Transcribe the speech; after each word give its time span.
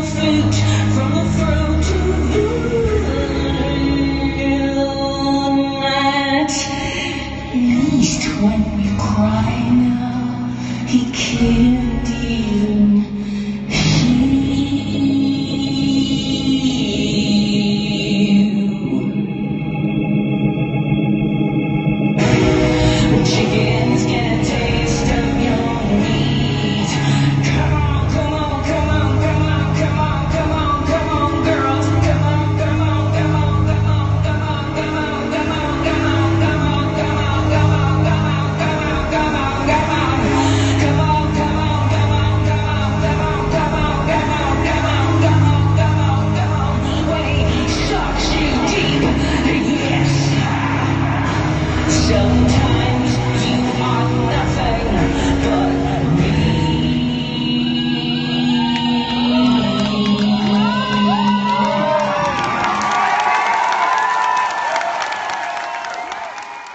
fruit 0.00 0.54
from 0.94 1.12
the 1.12 1.24
fruit. 1.36 1.71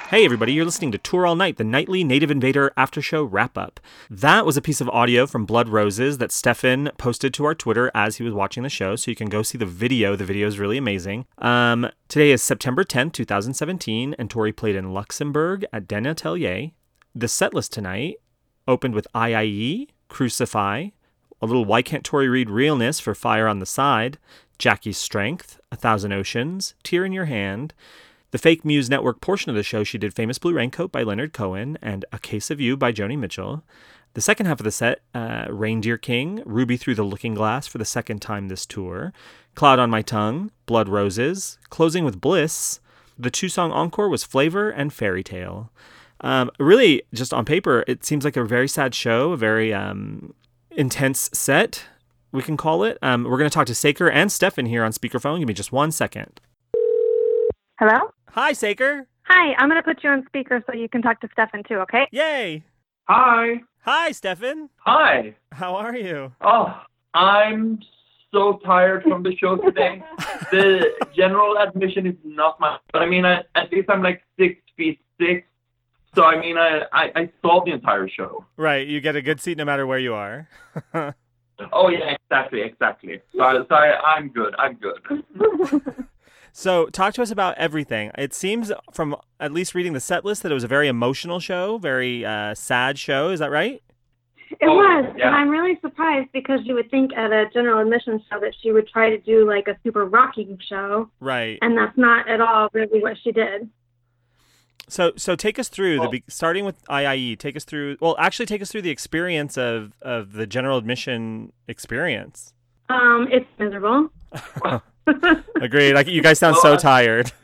Hey, 0.09 0.23
everybody, 0.23 0.53
you're 0.53 0.63
listening 0.63 0.94
to 0.94 0.97
Tour 0.97 1.27
All 1.27 1.36
Night, 1.36 1.58
the 1.58 1.66
nightly 1.66 2.02
Native 2.02 2.31
Invader 2.31 2.72
after 2.77 3.02
show 3.02 3.25
wrap 3.25 3.58
up. 3.58 3.81
That 4.09 4.45
was 4.45 4.55
a 4.55 4.61
piece 4.61 4.80
of 4.80 4.88
audio 4.91 5.27
from 5.27 5.45
Blood 5.45 5.67
Roses 5.67 6.17
that 6.19 6.31
Stefan 6.31 6.91
posted 6.97 7.33
to 7.33 7.44
our 7.44 7.53
Twitter 7.53 7.91
as 7.94 8.16
he 8.16 8.23
was 8.23 8.33
watching 8.33 8.63
the 8.63 8.69
show, 8.69 8.95
so 8.95 9.11
you 9.11 9.16
can 9.16 9.28
go 9.28 9.44
see 9.44 9.58
the 9.58 9.66
video. 9.66 10.16
The 10.16 10.23
video 10.23 10.47
is 10.47 10.59
really 10.59 10.78
amazing. 10.78 11.25
Um, 11.39 11.89
today 12.08 12.31
is 12.31 12.41
September 12.41 12.85
10th, 12.85 13.11
2017, 13.11 14.16
and 14.17 14.30
Tori 14.30 14.53
played 14.53 14.78
in 14.78 14.94
Luxembourg 14.94 15.66
at 15.73 15.89
Den 15.89 16.05
Atelier. 16.05 16.72
The 17.13 17.28
set 17.28 17.53
list 17.53 17.73
tonight 17.73 18.16
opened 18.66 18.95
with 18.95 19.09
IIE, 19.13 19.89
Crucify, 20.08 20.88
a 21.41 21.45
little 21.45 21.66
Y 21.66 21.81
Kant 21.81 22.05
Tori 22.05 22.30
Read 22.30 22.50
Realness 22.50 23.02
for 23.02 23.13
Fire 23.13 23.50
on 23.50 23.59
the 23.59 23.66
Side, 23.66 24.19
Jackie's 24.58 24.97
Strength, 24.97 25.59
A 25.69 25.75
Thousand 25.75 26.13
Oceans, 26.13 26.75
Tear 26.81 27.03
in 27.03 27.11
Your 27.11 27.25
Hand. 27.25 27.73
The 28.31 28.38
Fake 28.38 28.66
Muse 28.66 28.89
Network 28.89 29.22
portion 29.22 29.50
of 29.50 29.56
the 29.56 29.64
show, 29.64 29.86
she 29.86 29.97
did 29.97 30.14
Famous 30.14 30.38
Blue 30.38 30.53
Raincoat 30.53 30.92
by 30.92 31.03
Leonard 31.03 31.31
Cohen 31.31 31.78
and 31.81 32.03
A 32.11 32.20
Case 32.20 32.52
of 32.52 32.59
You 32.59 32.75
by 32.75 32.92
Joni 32.92 33.17
Mitchell. 33.17 33.64
The 34.16 34.22
second 34.22 34.47
half 34.47 34.59
of 34.59 34.66
the 34.66 34.72
set, 34.72 35.00
uh, 35.16 35.45
Reindeer 35.50 35.97
King, 35.97 36.44
Ruby 36.45 36.75
Through 36.75 36.95
the 36.95 37.03
Looking 37.03 37.36
Glass 37.36 37.67
for 37.67 37.78
the 37.78 37.86
second 37.86 38.22
time 38.22 38.47
this 38.50 38.66
tour, 38.66 39.14
Cloud 39.56 39.80
on 39.80 39.89
My 39.89 40.02
Tongue, 40.02 40.52
Blood 40.66 40.89
Roses, 40.89 41.58
closing 41.69 42.03
with 42.03 42.19
Bliss. 42.19 42.81
The 43.17 43.31
two 43.31 43.47
song 43.47 43.72
encore 43.72 44.09
was 44.09 44.23
Flavor 44.23 44.69
and 44.69 44.91
Fairy 44.91 45.23
Tale. 45.23 45.72
Um, 46.19 46.52
really, 46.59 47.03
just 47.14 47.34
on 47.34 47.45
paper, 47.45 47.86
it 47.88 48.03
seems 48.03 48.25
like 48.25 48.36
a 48.36 48.44
very 48.44 48.67
sad 48.67 48.94
show, 48.94 49.31
a 49.31 49.38
very 49.38 49.73
um, 49.73 50.34
intense 50.72 51.30
set, 51.31 51.86
we 52.34 52.41
can 52.41 52.58
call 52.58 52.84
it. 52.84 52.97
Um, 53.02 53.23
we're 53.23 53.38
going 53.38 53.50
to 53.50 53.53
talk 53.53 53.67
to 53.67 53.75
Saker 53.75 54.09
and 54.09 54.31
Stefan 54.31 54.66
here 54.66 54.84
on 54.84 54.91
speakerphone. 54.91 55.39
Give 55.39 55.47
me 55.47 55.53
just 55.53 55.72
one 55.72 55.91
second. 55.91 56.41
Hello? 57.80 58.12
Hi, 58.38 58.53
Saker. 58.53 59.07
Hi, 59.23 59.55
I'm 59.55 59.67
going 59.67 59.81
to 59.81 59.84
put 59.84 60.03
you 60.03 60.12
on 60.12 60.23
speaker 60.28 60.63
so 60.67 60.72
you 60.72 60.88
can 60.88 61.01
talk 61.01 61.19
to 61.22 61.28
Stefan 61.31 61.63
too, 61.67 61.78
okay? 61.78 62.07
Yay. 62.12 62.63
Hi. 63.06 63.63
Hi, 63.79 64.12
Stefan. 64.12 64.69
Hi. 64.81 65.34
How 65.51 65.75
are 65.75 65.95
you? 65.95 66.31
Oh, 66.41 66.79
I'm 67.16 67.79
so 68.31 68.59
tired 68.63 69.01
from 69.01 69.23
the 69.23 69.35
show 69.38 69.56
today. 69.57 70.03
the 70.51 70.85
general 71.16 71.57
admission 71.57 72.06
is 72.06 72.13
not 72.23 72.59
my, 72.59 72.78
but 72.94 73.01
I 73.01 73.07
mean, 73.07 73.25
I, 73.25 73.41
at 73.56 73.72
least 73.72 73.89
I'm 73.89 74.03
like 74.03 74.22
six 74.38 74.62
feet 74.78 75.00
six. 75.19 75.47
So 76.13 76.23
I 76.23 76.39
mean, 76.39 76.59
I, 76.59 76.81
I, 76.94 77.12
I 77.16 77.31
saw 77.41 77.66
the 77.66 77.72
entire 77.72 78.07
show. 78.07 78.45
Right, 78.56 78.88
you 78.88 79.01
get 79.01 79.16
a 79.16 79.22
good 79.23 79.41
seat 79.41 79.57
no 79.57 79.66
matter 79.66 79.88
where 79.88 80.00
you 80.00 80.13
are. 80.13 80.47
Oh 81.73 81.89
yeah, 81.89 82.16
exactly, 82.22 82.62
exactly. 82.62 83.19
So, 83.35 83.66
so 83.67 83.73
I, 83.73 84.00
I'm 84.16 84.29
good. 84.29 84.53
I'm 84.59 84.75
good. 84.75 85.23
so, 86.53 86.88
talk 86.88 87.13
to 87.16 87.22
us 87.22 87.31
about 87.31 87.58
everything. 87.58 88.12
It 88.18 88.34
seems 88.34 88.72
from 88.91 89.16
at 89.40 89.52
least 89.52 89.75
reading 89.75 89.94
the 89.94 90.00
set 90.00 90.25
list 90.25 90.44
that 90.44 90.52
it 90.52 90.56
was 90.56 90.63
a 90.63 90.68
very 90.68 90.88
emotional 90.88 91.40
show, 91.40 91.78
very 91.78 92.25
uh, 92.25 92.53
sad 92.56 92.97
show. 93.00 93.30
Is 93.30 93.40
that 93.40 93.52
right? 93.52 93.81
It 94.50 94.57
Oh, 94.68 94.75
was, 94.75 95.13
yeah. 95.18 95.28
and 95.28 95.36
I'm 95.36 95.50
really 95.50 95.78
surprised 95.81 96.30
because 96.31 96.62
you 96.63 96.74
would 96.75 96.90
think 96.90 97.12
at 97.16 97.31
a 97.34 97.50
general 97.53 97.80
admission 97.80 98.24
show 98.31 98.40
that 98.40 98.53
she 98.62 98.72
would 98.72 98.88
try 98.88 99.09
to 99.09 99.18
do 99.18 99.46
like 99.46 99.68
a 99.68 99.78
super 99.84 100.06
rocking 100.06 100.57
show, 100.68 101.09
Right. 101.19 101.59
and 101.62 101.78
that's 101.78 101.97
not 101.97 102.28
at 102.30 102.40
all 102.40 102.69
really 102.74 103.02
what 103.02 103.18
she 103.22 103.31
did. 103.34 103.69
So, 104.90 105.12
so 105.18 105.36
take 105.36 105.59
us 105.59 105.68
through 105.68 105.96
the 105.96 106.00
Well- 106.07 106.13
starting 106.30 106.63
with 106.63 106.81
IIE. 106.88 107.36
Take 107.38 107.57
us 107.57 107.66
through. 107.66 107.97
Well, 108.00 108.16
actually, 108.18 108.46
take 108.46 108.62
us 108.62 108.72
through 108.72 108.84
the 108.84 108.90
experience 108.90 109.57
of 109.57 109.91
of 110.02 110.31
the 110.31 110.47
general 110.47 110.78
admission 110.78 111.52
experience. 111.68 112.53
Um, 112.88 113.28
it's 113.30 113.46
miserable. 113.59 114.09
Agreed. 115.62 115.94
Like 115.94 116.07
you 116.07 116.22
guys 116.22 116.40
sound 116.40 116.57
so 116.57 116.69
Well, 116.69 116.73
I- 116.73 116.78
tired. 116.78 117.31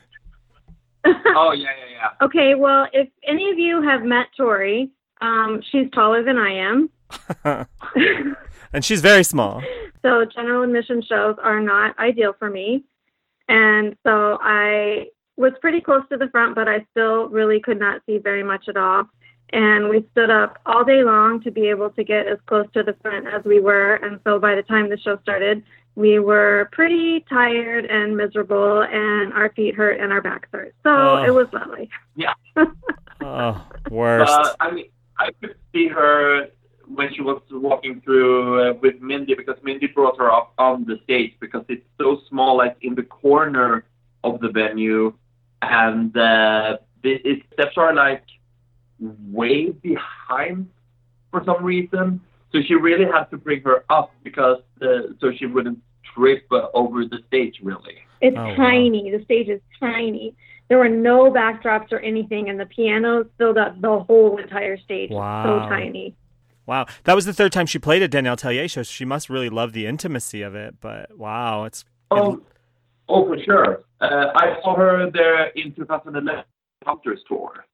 Oh 1.06 1.51
yeah, 1.51 1.68
yeah, 1.78 1.91
yeah. 1.91 2.25
okay, 2.25 2.56
well, 2.56 2.88
if 2.94 3.09
any 3.28 3.50
of 3.51 3.57
you 3.59 3.81
have 3.81 4.03
met 4.03 4.28
Tori, 4.38 4.90
um, 5.19 5.62
she's 5.69 5.90
taller 5.91 6.24
than 6.24 6.38
I 6.38 6.51
am. 6.53 6.90
and 8.74 8.85
she's 8.85 9.01
very 9.01 9.24
small. 9.25 9.62
So 10.01 10.24
general 10.24 10.63
admission 10.63 11.01
shows 11.01 11.35
are 11.44 11.59
not 11.59 12.00
ideal 12.00 12.34
for 12.40 12.50
me. 12.50 12.85
And 13.50 13.97
so 14.03 14.38
I 14.41 15.07
was 15.35 15.51
pretty 15.59 15.81
close 15.81 16.03
to 16.09 16.18
the 16.18 16.30
front, 16.30 16.56
but 16.56 16.69
I 16.69 16.85
still 16.91 17.28
really 17.28 17.59
could 17.59 17.80
not 17.80 18.01
see 18.06 18.18
very 18.18 18.44
much 18.44 18.69
at 18.69 18.78
all. 18.78 19.03
And 19.51 19.90
we 19.90 20.06
stood 20.12 20.30
up 20.30 20.57
all 20.66 20.85
day 20.85 21.03
long 21.03 21.41
to 21.41 21.51
be 21.51 21.68
able 21.69 21.90
to 21.91 22.03
get 22.06 22.28
as 22.28 22.38
close 22.47 22.66
to 22.75 22.84
the 22.84 22.95
front 23.01 23.28
as 23.28 23.44
we 23.44 23.59
were. 23.59 23.95
And 23.95 24.19
so 24.24 24.40
by 24.40 24.56
the 24.56 24.63
time 24.63 24.90
the 24.90 24.97
show 24.97 25.18
started, 25.22 25.63
we 25.96 26.20
were 26.20 26.70
pretty 26.72 27.22
tired 27.30 27.86
and 27.86 28.18
miserable, 28.18 28.84
and 28.84 29.31
our 29.34 29.50
feet 29.54 29.76
hurt 29.76 30.00
and 30.00 30.12
our 30.12 30.22
backs 30.22 30.50
hurt. 30.52 30.74
So 30.84 30.90
Oh. 30.92 31.24
it 31.24 31.34
was 31.34 31.48
lovely. 31.54 31.90
Yeah. 32.16 32.34
oh, 33.22 33.66
worst. 33.90 34.31
Uh, 34.31 34.54
I 34.59 34.72
mean, 34.72 34.86
I 35.20 35.31
could 35.40 35.56
see 35.72 35.88
her 35.88 36.48
when 36.88 37.14
she 37.14 37.22
was 37.22 37.42
walking 37.52 38.02
through 38.02 38.70
uh, 38.70 38.74
with 38.81 39.00
Mindy 39.02 39.36
because 39.36 39.56
Mindy 39.64 39.88
brought 39.88 40.18
her 40.18 40.31
up 40.31 40.54
on 40.58 40.86
the 40.86 41.00
stage 41.04 41.34
because 41.40 41.64
it's 41.70 41.86
so 42.00 42.22
small, 42.30 42.58
like 42.58 42.75
in 42.81 42.96
the 42.96 43.04
corner 43.04 43.86
of 44.24 44.40
the 44.42 44.50
venue, 44.50 45.14
and 45.62 46.16
uh, 46.18 46.78
the 47.04 47.12
it, 47.30 47.44
steps 47.54 47.78
are 47.78 47.94
like 47.94 48.24
way 49.00 49.70
behind 49.70 50.70
for 51.31 51.44
some 51.46 51.64
reason. 51.64 52.20
So 52.53 52.59
she 52.68 52.75
really 52.75 53.06
had 53.06 53.25
to 53.31 53.38
bring 53.38 53.62
her 53.64 53.84
up 53.90 54.12
because 54.24 54.59
uh, 54.81 54.86
so 55.19 55.31
she 55.38 55.46
wouldn't 55.47 55.80
trip 56.16 56.46
uh, 56.52 56.68
over 56.74 57.03
the 57.06 57.19
stage. 57.28 57.56
Really. 57.64 57.96
It's 58.22 58.38
Oh, 58.38 58.44
wow. 58.46 58.56
tiny. 58.56 59.12
The 59.12 59.24
stage 59.25 59.50
is 59.50 59.59
tiny. 59.80 60.36
There 60.69 60.78
were 60.78 60.90
no 60.90 61.30
backdrops 61.31 61.92
or 61.92 62.00
anything, 62.00 62.50
and 62.50 62.59
the 62.59 62.66
pianos 62.66 63.25
filled 63.38 63.58
up 63.58 63.80
the 63.81 64.00
whole 64.00 64.38
entire 64.38 64.78
stage. 64.78 65.09
Wow. 65.12 65.44
So 65.63 65.69
tiny. 65.69 66.16
Wow, 66.66 66.86
that 67.03 67.13
was 67.16 67.25
the 67.25 67.34
third 67.34 67.52
time 67.52 67.66
she 67.66 67.78
played 67.80 68.02
at 68.02 68.12
Den 68.12 68.25
Atelier 68.25 68.69
show. 68.69 68.84
So 68.84 68.92
she 68.92 69.03
must 69.03 69.30
really 69.30 69.50
love 69.50 69.74
the 69.74 69.86
intimacy 69.86 70.42
of 70.42 70.56
it. 70.56 70.75
But 70.80 71.18
wow, 71.18 71.66
it's 71.66 71.83
Oh, 72.12 72.42
oh, 73.10 73.25
for 73.27 73.38
sure. 73.44 73.83
Uh, 74.00 74.27
I 74.36 74.57
saw 74.62 74.75
her 74.75 75.10
there 75.12 75.48
in 75.48 75.74
2011 75.74 76.44
Hunters 76.86 77.19
tour, 77.27 77.66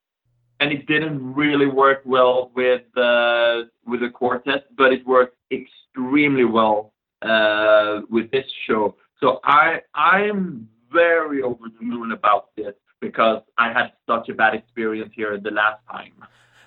and 0.59 0.71
it 0.71 0.85
didn't 0.87 1.33
really 1.33 1.67
work 1.67 2.01
well 2.05 2.51
with 2.55 2.81
uh, 2.97 3.63
with 3.85 4.01
the 4.01 4.09
quartet, 4.13 4.65
but 4.77 4.91
it 4.93 5.05
worked 5.05 5.37
extremely 5.51 6.45
well 6.45 6.93
uh, 7.21 8.01
with 8.09 8.29
this 8.31 8.45
show. 8.67 8.95
So 9.19 9.39
I 9.43 9.81
I'm 9.95 10.67
very 10.91 11.41
over 11.41 11.65
the 11.77 11.85
moon 11.85 12.11
about 12.11 12.49
this 12.55 12.73
because 12.99 13.41
I 13.57 13.71
had 13.71 13.91
such 14.07 14.29
a 14.29 14.33
bad 14.33 14.53
experience 14.55 15.11
here 15.15 15.37
the 15.37 15.51
last 15.51 15.81
time. 15.89 16.13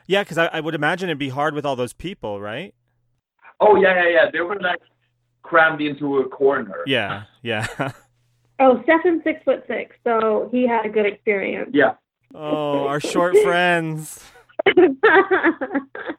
yeah, 0.07 0.23
because 0.23 0.39
I, 0.39 0.47
I 0.47 0.61
would 0.61 0.75
imagine 0.75 1.09
it'd 1.09 1.19
be 1.19 1.29
hard 1.29 1.55
with 1.55 1.67
all 1.67 1.77
those 1.77 1.93
people, 1.93 2.41
right? 2.41 2.75
Oh 3.61 3.77
yeah, 3.77 4.03
yeah, 4.03 4.09
yeah. 4.09 4.31
They 4.31 4.41
were 4.41 4.59
like 4.61 4.81
crammed 5.43 5.81
into 5.81 6.19
a 6.19 6.29
corner. 6.29 6.79
Yeah, 6.87 7.25
yeah. 7.43 7.67
Oh, 8.59 8.81
Stefan's 8.85 9.25
six 9.25 9.43
foot 9.45 9.65
six, 9.67 9.97
so 10.05 10.49
he 10.53 10.69
had 10.69 10.87
a 10.87 10.89
good 10.89 11.05
experience. 11.07 11.71
Yeah. 11.73 11.95
Oh, 12.35 12.87
our 12.87 13.01
short 13.01 13.37
friends. 13.43 14.23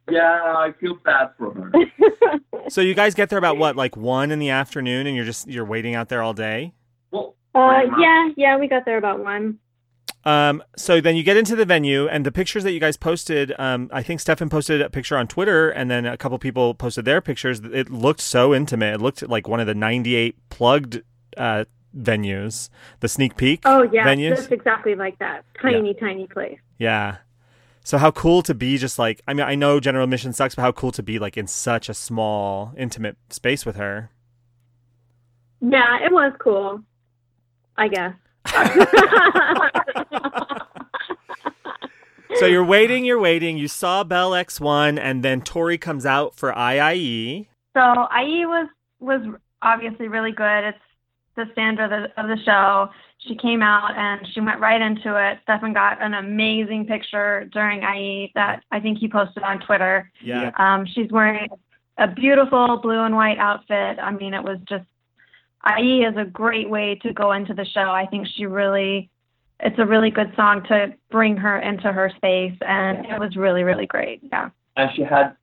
Yeah, 0.09 0.21
I 0.21 0.73
feel 0.79 0.95
bad 1.03 1.31
for 1.37 1.53
her. 1.53 1.71
So 2.69 2.81
you 2.81 2.93
guys 2.93 3.15
get 3.15 3.29
there 3.29 3.39
about 3.39 3.57
what, 3.57 3.75
like 3.75 3.97
one 3.97 4.31
in 4.31 4.39
the 4.39 4.49
afternoon, 4.49 5.07
and 5.07 5.15
you're 5.15 5.25
just 5.25 5.47
you're 5.47 5.65
waiting 5.65 5.95
out 5.95 6.09
there 6.09 6.21
all 6.21 6.33
day. 6.33 6.73
Well, 7.11 7.35
uh, 7.55 7.81
yeah, 7.99 8.29
yeah, 8.35 8.57
we 8.57 8.67
got 8.67 8.85
there 8.85 8.97
about 8.97 9.19
one. 9.19 9.59
Um, 10.25 10.63
so 10.77 11.01
then 11.01 11.15
you 11.15 11.23
get 11.23 11.35
into 11.35 11.55
the 11.55 11.65
venue, 11.65 12.07
and 12.07 12.25
the 12.25 12.31
pictures 12.31 12.63
that 12.63 12.71
you 12.71 12.79
guys 12.79 12.95
posted, 12.95 13.53
um, 13.59 13.89
I 13.91 14.01
think 14.03 14.19
Stefan 14.19 14.49
posted 14.49 14.81
a 14.81 14.89
picture 14.89 15.17
on 15.17 15.27
Twitter, 15.27 15.69
and 15.69 15.91
then 15.91 16.05
a 16.05 16.17
couple 16.17 16.37
people 16.39 16.73
posted 16.73 17.05
their 17.05 17.21
pictures. 17.21 17.59
It 17.59 17.89
looked 17.89 18.21
so 18.21 18.53
intimate. 18.53 18.95
It 18.95 19.01
looked 19.01 19.27
like 19.27 19.47
one 19.47 19.59
of 19.59 19.67
the 19.67 19.75
98 19.75 20.37
plugged 20.49 21.01
uh, 21.37 21.65
venues, 21.97 22.69
the 22.99 23.07
sneak 23.07 23.35
peek 23.37 23.61
Oh 23.65 23.83
yeah, 23.91 24.05
venues. 24.07 24.37
just 24.37 24.51
exactly 24.51 24.95
like 24.95 25.17
that. 25.19 25.45
Tiny, 25.61 25.93
tiny 25.93 26.27
place. 26.27 26.57
Yeah. 26.77 27.17
So 27.83 27.97
how 27.97 28.11
cool 28.11 28.41
to 28.43 28.53
be 28.53 28.77
just 28.77 28.97
like 28.97 29.21
I 29.27 29.33
mean 29.33 29.45
I 29.45 29.55
know 29.55 29.79
general 29.79 30.05
admission 30.05 30.33
sucks, 30.33 30.55
but 30.55 30.61
how 30.61 30.71
cool 30.71 30.91
to 30.93 31.03
be 31.03 31.19
like 31.19 31.37
in 31.37 31.47
such 31.47 31.89
a 31.89 31.93
small, 31.93 32.73
intimate 32.77 33.17
space 33.29 33.65
with 33.65 33.75
her. 33.75 34.09
Yeah, 35.61 36.03
it 36.05 36.11
was 36.11 36.33
cool. 36.39 36.81
I 37.77 37.87
guess. 37.87 38.13
So 42.37 42.47
you're 42.47 42.65
waiting, 42.65 43.05
you're 43.05 43.19
waiting. 43.19 43.57
You 43.57 43.67
saw 43.67 44.03
Bell 44.03 44.31
X1, 44.31 44.99
and 44.99 45.23
then 45.23 45.41
Tori 45.41 45.77
comes 45.77 46.03
out 46.05 46.35
for 46.35 46.51
IIE. 46.51 47.47
So 47.77 47.79
IE 47.79 48.45
was 48.47 48.67
was 48.99 49.21
obviously 49.61 50.07
really 50.07 50.31
good. 50.31 50.63
It's 50.63 50.77
the 51.35 51.45
standard 51.53 51.91
of 51.91 52.09
the, 52.15 52.21
of 52.21 52.27
the 52.27 52.43
show. 52.43 52.89
She 53.17 53.35
came 53.35 53.61
out 53.61 53.95
and 53.95 54.27
she 54.33 54.41
went 54.41 54.59
right 54.59 54.81
into 54.81 55.15
it. 55.15 55.39
Stefan 55.43 55.73
got 55.73 56.01
an 56.01 56.13
amazing 56.13 56.85
picture 56.85 57.49
during 57.53 57.81
IE 57.83 58.31
that 58.35 58.63
I 58.71 58.79
think 58.79 58.97
he 58.97 59.07
posted 59.07 59.43
on 59.43 59.59
Twitter. 59.59 60.11
Yeah. 60.23 60.51
Um, 60.57 60.85
she's 60.85 61.09
wearing 61.11 61.47
a 61.97 62.07
beautiful 62.07 62.79
blue 62.81 62.99
and 62.99 63.15
white 63.15 63.37
outfit. 63.37 63.99
I 63.99 64.11
mean, 64.11 64.33
it 64.33 64.43
was 64.43 64.57
just 64.67 64.85
IE 65.79 66.03
is 66.03 66.17
a 66.17 66.25
great 66.25 66.69
way 66.69 66.95
to 67.03 67.13
go 67.13 67.31
into 67.31 67.53
the 67.53 67.65
show. 67.65 67.91
I 67.91 68.05
think 68.05 68.27
she 68.35 68.45
really, 68.45 69.09
it's 69.59 69.79
a 69.79 69.85
really 69.85 70.11
good 70.11 70.33
song 70.35 70.63
to 70.67 70.93
bring 71.09 71.37
her 71.37 71.59
into 71.59 71.91
her 71.91 72.11
space, 72.17 72.57
and 72.61 73.05
it 73.05 73.17
was 73.19 73.37
really, 73.37 73.63
really 73.63 73.85
great. 73.85 74.19
Yeah. 74.23 74.49
and 74.75 74.89
she 74.95 75.03
had 75.03 75.35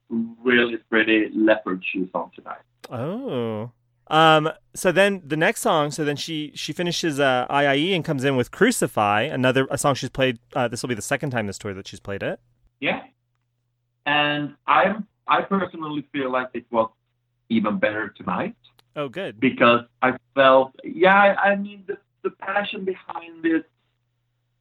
really 0.45 0.77
pretty 0.91 1.31
leopard 1.35 1.83
shoes 1.91 2.11
on 2.15 2.31
tonight. 2.35 2.61
Oh. 2.91 3.71
Um. 4.11 4.51
So 4.75 4.93
then 4.93 5.23
the 5.25 5.37
next 5.37 5.61
song. 5.63 5.91
So 5.91 6.05
then 6.05 6.17
she 6.17 6.53
she 6.55 6.73
finishes 6.73 7.19
uh, 7.21 7.47
IIE 7.49 7.95
and 7.95 8.05
comes 8.05 8.25
in 8.25 8.37
with 8.37 8.51
Crucify, 8.51 9.23
another 9.23 9.67
a 9.71 9.79
song 9.79 9.95
she's 9.95 10.11
played. 10.11 10.39
Uh, 10.55 10.69
this 10.69 10.83
will 10.83 10.89
be 10.89 10.95
the 10.95 11.03
second 11.03 11.31
time 11.31 11.47
this 11.47 11.59
tour 11.59 11.75
that 11.75 11.87
she's 11.89 12.01
played 12.01 12.23
it. 12.23 12.41
Yeah. 12.81 13.03
And 14.07 14.55
I 14.67 14.95
I 15.29 15.43
personally 15.43 16.07
feel 16.13 16.31
like 16.31 16.49
it 16.55 16.67
was 16.71 16.91
even 17.49 17.79
better 17.79 18.09
tonight 18.17 18.55
Oh, 18.97 19.09
good. 19.09 19.39
because 19.41 19.83
I 20.03 20.13
felt 20.35 20.75
yeah, 20.85 21.37
I, 21.43 21.57
mean 21.57 21.85
the, 21.87 21.99
the 22.23 22.31
passion 22.31 22.85
behind 22.85 23.43
this 23.43 23.63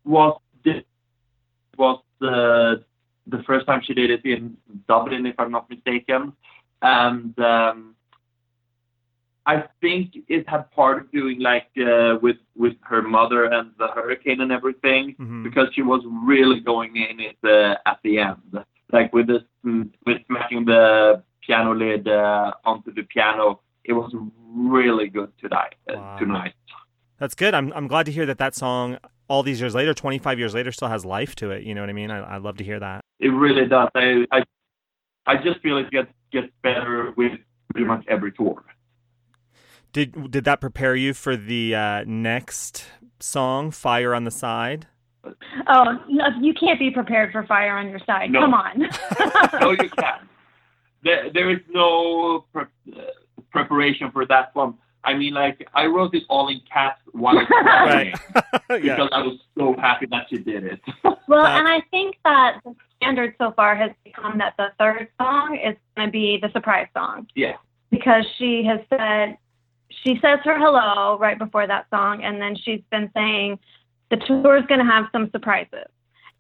was 0.06 0.40
the 0.64 0.84
was 1.78 2.02
the 2.20 2.84
the 3.28 3.44
first 3.44 3.66
time 3.68 3.82
she 3.84 3.94
did 3.94 4.10
it 4.12 4.26
in 4.26 4.58
Dublin 4.88 5.26
if 5.26 5.36
I'm 5.40 5.52
not 5.52 5.70
mistaken. 5.70 6.34
And 6.82 7.38
um 7.40 7.96
I 9.54 9.56
think 9.84 10.06
it 10.36 10.44
had 10.54 10.64
part 10.80 10.96
of 11.02 11.06
doing 11.20 11.38
like 11.52 11.70
uh, 11.92 12.14
with 12.26 12.40
with 12.64 12.76
her 12.92 13.02
mother 13.18 13.42
and 13.56 13.66
the 13.82 13.88
hurricane 13.98 14.40
and 14.46 14.52
everything 14.60 15.04
hmm 15.18 15.44
because 15.48 15.68
she 15.76 15.84
was 15.94 16.02
really 16.32 16.60
going 16.72 16.92
in 17.10 17.16
it 17.30 17.38
uh, 17.56 17.92
at 17.92 17.98
the 18.06 18.14
end, 18.30 18.52
like 18.96 19.10
with 19.16 19.28
this 19.32 19.44
mm, 19.66 19.84
with 20.06 20.20
smashing 20.28 20.62
the 20.74 20.84
piano 21.46 21.72
lid 21.84 22.04
uh, 22.08 22.52
onto 22.72 22.90
the 22.98 23.04
piano. 23.14 23.46
It 23.90 23.94
was 24.02 24.12
really 24.74 25.08
good 25.18 25.32
tonight. 25.44 25.76
Uh, 25.90 25.94
Wow. 25.96 26.18
Tonight, 26.22 26.54
That's 27.22 27.36
good. 27.44 27.54
I'm 27.60 27.68
I'm 27.78 27.88
glad 27.94 28.06
to 28.10 28.14
hear 28.18 28.26
that 28.32 28.40
that 28.46 28.54
song 28.64 28.86
all 29.32 29.42
these 29.50 29.60
years 29.62 29.76
later, 29.80 29.94
25 29.94 30.40
years 30.42 30.54
later, 30.58 30.72
still 30.72 30.92
has 30.96 31.04
life 31.18 31.34
to 31.42 31.46
it. 31.56 31.64
You 31.68 31.74
know 31.76 31.82
what 31.86 31.90
I 31.96 31.98
mean? 32.02 32.12
I 32.18 32.20
I 32.36 32.38
love 32.48 32.58
to 32.62 32.66
hear 32.70 32.80
that. 32.88 33.00
it 33.28 33.34
really 33.46 33.66
does. 33.76 33.90
I 33.96 34.06
I, 34.38 34.40
I 35.32 35.34
just 35.48 35.58
feel 35.64 35.78
it 35.84 35.90
gets 35.98 36.12
gets 36.36 36.50
better 36.68 36.96
with 37.20 37.34
pretty 37.72 37.88
much 37.92 38.04
every 38.16 38.32
tour. 38.40 38.58
Did 39.94 40.32
did 40.32 40.44
that 40.46 40.62
prepare 40.62 40.96
you 40.96 41.14
for 41.14 41.36
the 41.36 41.76
uh, 41.76 42.04
next 42.06 42.86
song, 43.20 43.72
Fire 43.72 44.14
on 44.14 44.24
the 44.24 44.32
Side? 44.32 44.88
Oh, 45.68 46.00
no, 46.08 46.26
you 46.40 46.54
can't 46.54 46.80
be 46.80 46.92
prepared 46.92 47.32
for 47.32 47.46
fire 47.46 47.78
on 47.78 47.90
your 47.90 48.00
side. 48.06 48.32
No. 48.32 48.40
Come 48.42 48.54
on. 48.54 48.80
no, 49.62 49.72
you 49.72 49.90
can't. 49.90 50.22
There, 51.04 51.30
there 51.34 51.50
is 51.50 51.60
no 51.70 52.46
pre- 52.54 52.64
uh, 52.96 53.02
preparation 53.52 54.12
for 54.12 54.26
that 54.28 54.56
one. 54.56 54.76
I 55.04 55.14
mean, 55.14 55.34
like 55.34 55.68
I 55.74 55.86
wrote 55.88 56.14
it 56.14 56.24
all 56.30 56.48
in 56.50 56.62
caps 56.72 57.02
while 57.12 57.38
it's 57.38 57.50
Right. 57.64 58.14
happening 58.36 58.86
yeah. 58.86 58.96
because 58.96 59.10
I 59.12 59.22
was 59.22 59.40
so 59.58 59.76
happy 59.80 60.08
that 60.12 60.28
she 60.30 60.38
did 60.38 60.64
it. 60.66 60.82
well, 61.28 61.46
Uh, 61.46 61.58
and 61.60 61.68
I 61.68 61.82
think 61.92 62.18
that 62.24 62.60
the 62.64 62.76
standard 62.98 63.36
so 63.38 63.52
far 63.56 63.76
has 63.76 63.92
become 64.04 64.38
that 64.38 64.54
the 64.58 64.68
third 64.78 65.08
song 65.20 65.58
is 65.58 65.76
going 65.96 66.08
to 66.08 66.12
be 66.12 66.40
the 66.42 66.52
surprise 66.52 66.88
song 66.94 67.28
yeah. 67.36 67.56
because 67.92 68.26
she 68.38 68.64
has 68.66 68.80
said 68.90 69.38
she 70.04 70.20
says 70.22 70.40
her 70.44 70.58
hello 70.58 71.18
right 71.18 71.38
before 71.38 71.68
that 71.68 71.88
song, 71.90 72.24
and 72.24 72.42
then 72.42 72.56
she's 72.56 72.82
been 72.92 73.10
saying 73.14 73.60
the 74.10 74.18
tour 74.18 74.58
is 74.58 74.66
going 74.68 74.80
to 74.80 74.86
have 74.86 75.06
some 75.12 75.30
surprises. 75.32 75.88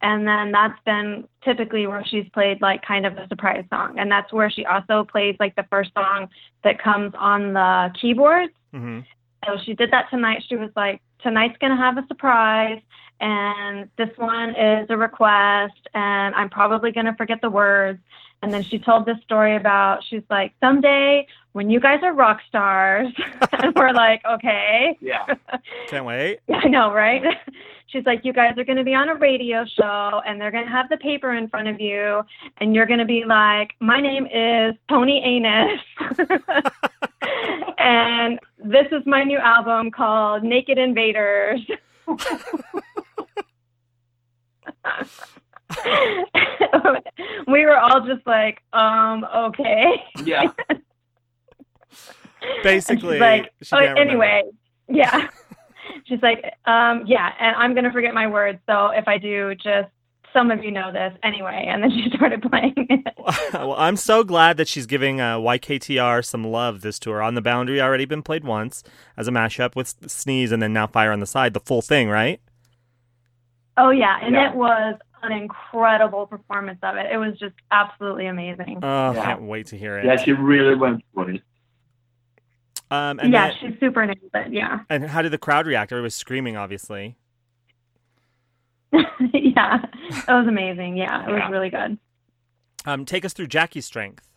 And 0.01 0.25
then 0.25 0.51
that's 0.51 0.79
been 0.85 1.27
typically 1.43 1.85
where 1.85 2.05
she's 2.05 2.27
played 2.33 2.61
like 2.61 2.81
kind 2.83 3.05
of 3.05 3.17
a 3.17 3.27
surprise 3.27 3.65
song. 3.69 3.99
And 3.99 4.09
that's 4.09 4.31
where 4.31 4.49
she 4.49 4.65
also 4.65 5.03
plays 5.03 5.35
like 5.39 5.55
the 5.55 5.65
first 5.69 5.91
song 5.93 6.29
that 6.63 6.81
comes 6.81 7.13
on 7.17 7.53
the 7.53 7.91
keyboards. 7.99 8.53
hmm 8.71 8.99
So 9.45 9.57
she 9.65 9.73
did 9.73 9.91
that 9.91 10.09
tonight. 10.09 10.43
She 10.47 10.55
was 10.55 10.69
like, 10.75 11.01
tonight's 11.21 11.57
going 11.59 11.71
to 11.71 11.77
have 11.77 11.97
a 11.97 12.07
surprise, 12.07 12.79
and 13.19 13.89
this 13.97 14.09
one 14.17 14.51
is 14.55 14.87
a 14.89 14.97
request, 14.97 15.87
and 15.93 16.35
I'm 16.35 16.49
probably 16.49 16.91
going 16.91 17.05
to 17.05 17.15
forget 17.15 17.41
the 17.41 17.49
words. 17.49 17.99
And 18.41 18.53
then 18.53 18.63
she 18.63 18.79
told 18.79 19.05
this 19.05 19.17
story 19.23 19.57
about, 19.57 20.01
she's 20.09 20.23
like, 20.29 20.53
someday 20.61 21.27
when 21.53 21.69
you 21.69 21.79
guys 21.79 21.99
are 22.03 22.13
rock 22.13 22.39
stars, 22.47 23.07
and 23.51 23.75
we're 23.75 23.91
like, 23.91 24.21
okay. 24.25 24.97
Yeah. 25.01 25.25
Can't 25.87 26.05
wait. 26.05 26.39
I 26.53 26.67
know, 26.67 26.93
right? 26.93 27.23
She's 27.87 28.05
like, 28.05 28.23
you 28.23 28.33
guys 28.33 28.57
are 28.57 28.63
going 28.63 28.77
to 28.77 28.83
be 28.83 28.93
on 28.93 29.09
a 29.09 29.15
radio 29.15 29.65
show 29.65 30.21
and 30.25 30.39
they're 30.39 30.51
going 30.51 30.65
to 30.65 30.71
have 30.71 30.89
the 30.89 30.97
paper 30.97 31.33
in 31.33 31.49
front 31.49 31.67
of 31.67 31.81
you. 31.81 32.21
And 32.57 32.75
you're 32.75 32.85
going 32.85 32.99
to 32.99 33.05
be 33.05 33.25
like, 33.25 33.73
my 33.79 33.99
name 33.99 34.27
is 34.27 34.75
Tony 34.87 35.23
Anus. 35.25 35.79
and 37.79 38.39
this 38.63 38.85
is 38.91 39.01
my 39.07 39.23
new 39.23 39.39
album 39.39 39.89
called 39.89 40.43
Naked 40.43 40.77
Invaders. 40.77 41.61
we 47.47 47.65
were 47.65 47.77
all 47.77 48.01
just 48.05 48.25
like, 48.25 48.61
um, 48.73 49.25
okay. 49.35 50.03
Yeah. 50.23 50.51
Basically, 52.63 53.15
she's 53.15 53.21
like, 53.21 53.51
she 53.61 53.75
oh, 53.75 53.79
can't 53.79 53.99
remember. 53.99 54.11
anyway, 54.11 54.43
yeah. 54.87 55.27
she's 56.05 56.21
like, 56.21 56.43
um, 56.65 57.03
yeah, 57.05 57.33
and 57.39 57.55
I'm 57.55 57.75
gonna 57.75 57.91
forget 57.91 58.13
my 58.13 58.27
words. 58.27 58.59
So 58.65 58.87
if 58.87 59.07
I 59.07 59.17
do, 59.17 59.55
just 59.55 59.89
some 60.33 60.51
of 60.51 60.63
you 60.63 60.71
know 60.71 60.91
this 60.91 61.13
anyway. 61.23 61.65
And 61.67 61.83
then 61.83 61.91
she 61.91 62.09
started 62.15 62.41
playing 62.41 62.73
it. 62.77 63.13
well, 63.53 63.75
I'm 63.77 63.95
so 63.95 64.23
glad 64.23 64.57
that 64.57 64.67
she's 64.67 64.85
giving 64.85 65.19
uh, 65.19 65.37
YKTR 65.37 66.23
some 66.25 66.43
love 66.43 66.81
this 66.81 66.99
tour. 66.99 67.21
On 67.21 67.35
the 67.35 67.41
Boundary 67.41 67.81
already 67.81 68.05
been 68.05 68.23
played 68.23 68.43
once 68.43 68.83
as 69.17 69.27
a 69.27 69.31
mashup 69.31 69.75
with 69.75 69.95
Sneeze, 70.07 70.51
and 70.51 70.61
then 70.61 70.73
now 70.73 70.87
Fire 70.87 71.11
on 71.11 71.19
the 71.19 71.25
Side, 71.25 71.53
the 71.53 71.59
full 71.59 71.81
thing, 71.81 72.09
right? 72.09 72.39
Oh 73.79 73.89
yeah, 73.91 74.19
and 74.21 74.35
Yeah. 74.35 74.49
it 74.49 74.55
was 74.55 74.95
an 75.23 75.31
incredible 75.31 76.27
performance 76.27 76.79
of 76.83 76.95
it. 76.97 77.07
It 77.11 77.17
was 77.17 77.37
just 77.39 77.55
absolutely 77.71 78.27
amazing. 78.27 78.79
Oh, 78.83 79.11
Yeah. 79.13 79.23
can't 79.23 79.41
wait 79.43 79.67
to 79.67 79.77
hear 79.77 79.97
it. 79.97 80.05
Yeah, 80.05 80.17
she 80.17 80.33
really 80.33 80.75
went 80.75 81.03
for 81.13 81.29
it. 81.29 81.41
um, 82.91 83.19
and 83.19 83.31
yeah, 83.31 83.47
then- 83.49 83.55
she's 83.71 83.79
super 83.79 84.05
nailed 84.05 84.17
it. 84.33 84.51
Yeah, 84.51 84.79
and 84.89 85.05
how 85.05 85.21
did 85.21 85.31
the 85.31 85.37
crowd 85.37 85.65
react? 85.67 85.91
Everybody 85.91 86.05
was 86.07 86.15
screaming, 86.15 86.57
obviously. 86.57 87.15
yeah, 88.91 89.85
it 90.09 90.27
was 90.27 90.47
amazing. 90.47 90.97
Yeah, 90.97 91.23
it 91.27 91.31
was 91.31 91.39
Yeah. 91.39 91.49
really 91.49 91.69
good. 91.69 91.97
Um, 92.85 93.05
take 93.05 93.23
us 93.25 93.33
through 93.33 93.47
Jackie's 93.47 93.85
strength. 93.85 94.27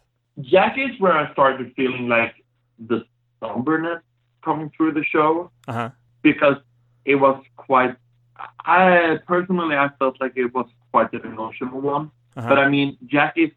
Jackie's 0.41 0.99
where 1.01 1.13
I 1.17 1.33
started 1.33 1.73
feeling 1.75 2.09
like 2.09 2.35
the 2.79 3.05
somberness 3.41 4.03
coming 4.45 4.71
through 4.77 4.93
the 4.93 5.05
show 5.05 5.51
Uh 5.69 5.73
huh. 5.73 5.91
because 6.23 6.57
it 7.05 7.17
was 7.17 7.43
quite. 7.57 7.97
I 8.65 9.19
personally 9.27 9.77
I 9.77 9.91
felt 9.99 10.21
like 10.21 10.33
it 10.37 10.53
was 10.55 10.67
quite 10.91 11.13
an 11.13 11.21
emotional 11.25 11.81
one. 11.81 12.11
Uh-huh. 12.37 12.49
But 12.49 12.59
I 12.59 12.69
mean, 12.69 12.99
Jackie's 13.07 13.53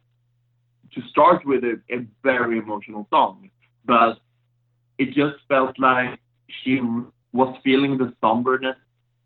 to 0.94 1.02
start 1.10 1.46
with 1.46 1.64
a, 1.64 1.80
a 1.92 2.06
very 2.24 2.58
emotional 2.58 3.08
song, 3.10 3.50
but 3.86 4.18
it 4.98 5.08
just 5.14 5.36
felt 5.48 5.78
like 5.78 6.20
she 6.64 6.82
was 7.34 7.56
feeling 7.64 7.98
the 7.98 8.14
somberness 8.22 8.78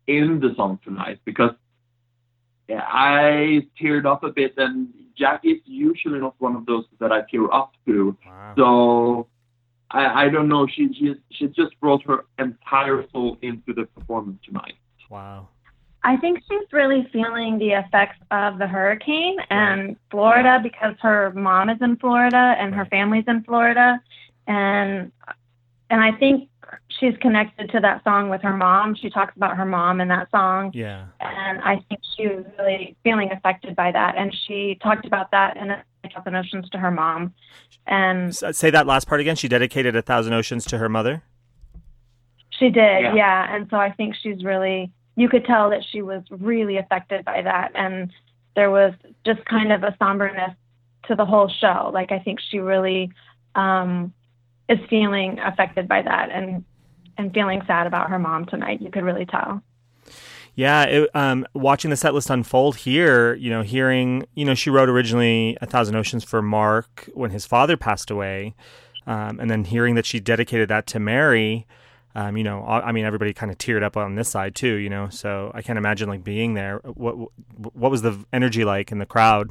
in 0.06 0.40
the 0.40 0.52
song 0.56 0.80
tonight 0.84 1.20
because 1.24 1.52
I 2.68 3.66
teared 3.80 4.06
up 4.06 4.24
a 4.24 4.30
bit, 4.30 4.54
and 4.56 4.88
Jackie's 5.16 5.60
usually 5.64 6.18
not 6.18 6.34
one 6.38 6.56
of 6.56 6.66
those 6.66 6.84
that 6.98 7.12
I 7.12 7.22
tear 7.30 7.52
up 7.52 7.72
to. 7.86 8.16
Wow. 8.26 8.54
So 8.56 9.26
I, 9.90 10.24
I 10.24 10.28
don't 10.28 10.48
know. 10.48 10.66
She 10.66 10.92
she 10.92 11.14
she 11.30 11.48
just 11.48 11.78
brought 11.80 12.02
her 12.04 12.26
entire 12.38 13.06
soul 13.12 13.38
into 13.42 13.72
the 13.72 13.84
performance 13.86 14.38
tonight. 14.44 14.74
Wow. 15.10 15.48
I 16.02 16.16
think 16.16 16.40
she's 16.50 16.72
really 16.72 17.06
feeling 17.12 17.58
the 17.58 17.72
effects 17.72 18.16
of 18.30 18.58
the 18.58 18.66
hurricane 18.66 19.36
and 19.50 19.96
Florida 20.10 20.58
because 20.62 20.94
her 21.02 21.30
mom 21.32 21.68
is 21.68 21.76
in 21.82 21.96
Florida 21.96 22.54
and 22.58 22.74
her 22.74 22.86
family's 22.86 23.24
in 23.28 23.42
Florida 23.44 24.00
and 24.46 25.12
and 25.90 26.00
I 26.00 26.12
think 26.12 26.48
she's 26.88 27.14
connected 27.20 27.68
to 27.72 27.80
that 27.80 28.02
song 28.04 28.28
with 28.30 28.40
her 28.42 28.56
mom. 28.56 28.94
She 28.94 29.10
talks 29.10 29.36
about 29.36 29.56
her 29.56 29.66
mom 29.66 30.00
in 30.00 30.08
that 30.08 30.30
song 30.30 30.70
Yeah. 30.72 31.06
and 31.20 31.60
I 31.60 31.84
think 31.88 32.00
she 32.16 32.28
was 32.28 32.46
really 32.58 32.96
feeling 33.04 33.30
affected 33.32 33.76
by 33.76 33.92
that 33.92 34.16
and 34.16 34.34
she 34.46 34.78
talked 34.82 35.04
about 35.06 35.30
that 35.32 35.56
in 35.58 35.70
a 35.70 35.84
Thousand 36.14 36.34
Oceans 36.34 36.70
to 36.70 36.78
her 36.78 36.90
mom. 36.90 37.34
And 37.86 38.28
S- 38.30 38.42
uh, 38.42 38.52
Say 38.52 38.70
that 38.70 38.86
last 38.86 39.06
part 39.06 39.20
again. 39.20 39.36
She 39.36 39.48
dedicated 39.48 39.94
a 39.96 40.02
thousand 40.02 40.32
oceans 40.32 40.64
to 40.66 40.78
her 40.78 40.88
mother. 40.88 41.22
She 42.50 42.66
did, 42.70 43.02
Yeah. 43.02 43.14
yeah. 43.14 43.54
And 43.54 43.68
so 43.70 43.76
I 43.76 43.90
think 43.92 44.14
she's 44.14 44.42
really, 44.44 44.90
you 45.20 45.28
could 45.28 45.44
tell 45.44 45.70
that 45.70 45.82
she 45.90 46.02
was 46.02 46.22
really 46.30 46.76
affected 46.78 47.24
by 47.24 47.42
that. 47.42 47.72
And 47.74 48.10
there 48.56 48.70
was 48.70 48.94
just 49.24 49.44
kind 49.44 49.72
of 49.72 49.82
a 49.82 49.94
somberness 50.00 50.54
to 51.08 51.14
the 51.14 51.24
whole 51.24 51.48
show. 51.48 51.90
Like, 51.92 52.12
I 52.12 52.18
think 52.18 52.40
she 52.40 52.58
really 52.58 53.10
um, 53.54 54.12
is 54.68 54.78
feeling 54.88 55.38
affected 55.38 55.88
by 55.88 56.02
that 56.02 56.30
and, 56.30 56.64
and 57.18 57.32
feeling 57.34 57.62
sad 57.66 57.86
about 57.86 58.10
her 58.10 58.18
mom 58.18 58.46
tonight. 58.46 58.80
You 58.80 58.90
could 58.90 59.04
really 59.04 59.26
tell. 59.26 59.62
Yeah, 60.54 60.82
it, 60.84 61.10
um, 61.14 61.46
watching 61.54 61.90
the 61.90 61.96
set 61.96 62.12
list 62.12 62.28
unfold 62.28 62.76
here, 62.76 63.34
you 63.34 63.50
know, 63.50 63.62
hearing, 63.62 64.26
you 64.34 64.44
know, 64.44 64.54
she 64.54 64.68
wrote 64.68 64.88
originally 64.88 65.56
A 65.60 65.66
Thousand 65.66 65.96
Oceans 65.96 66.24
for 66.24 66.42
Mark 66.42 67.08
when 67.14 67.30
his 67.30 67.46
father 67.46 67.76
passed 67.76 68.10
away, 68.10 68.54
um, 69.06 69.38
and 69.40 69.50
then 69.50 69.64
hearing 69.64 69.94
that 69.94 70.06
she 70.06 70.18
dedicated 70.18 70.68
that 70.68 70.86
to 70.88 70.98
Mary, 70.98 71.66
um, 72.14 72.36
you 72.36 72.42
know, 72.44 72.64
I 72.64 72.90
mean, 72.92 73.04
everybody 73.04 73.32
kind 73.32 73.52
of 73.52 73.58
teared 73.58 73.82
up 73.82 73.96
on 73.96 74.16
this 74.16 74.28
side 74.28 74.54
too, 74.54 74.74
you 74.74 74.90
know. 74.90 75.08
So 75.10 75.52
I 75.54 75.62
can't 75.62 75.78
imagine 75.78 76.08
like 76.08 76.24
being 76.24 76.54
there. 76.54 76.78
What 76.78 77.14
what 77.74 77.90
was 77.90 78.02
the 78.02 78.24
energy 78.32 78.64
like 78.64 78.90
in 78.90 78.98
the 78.98 79.06
crowd? 79.06 79.50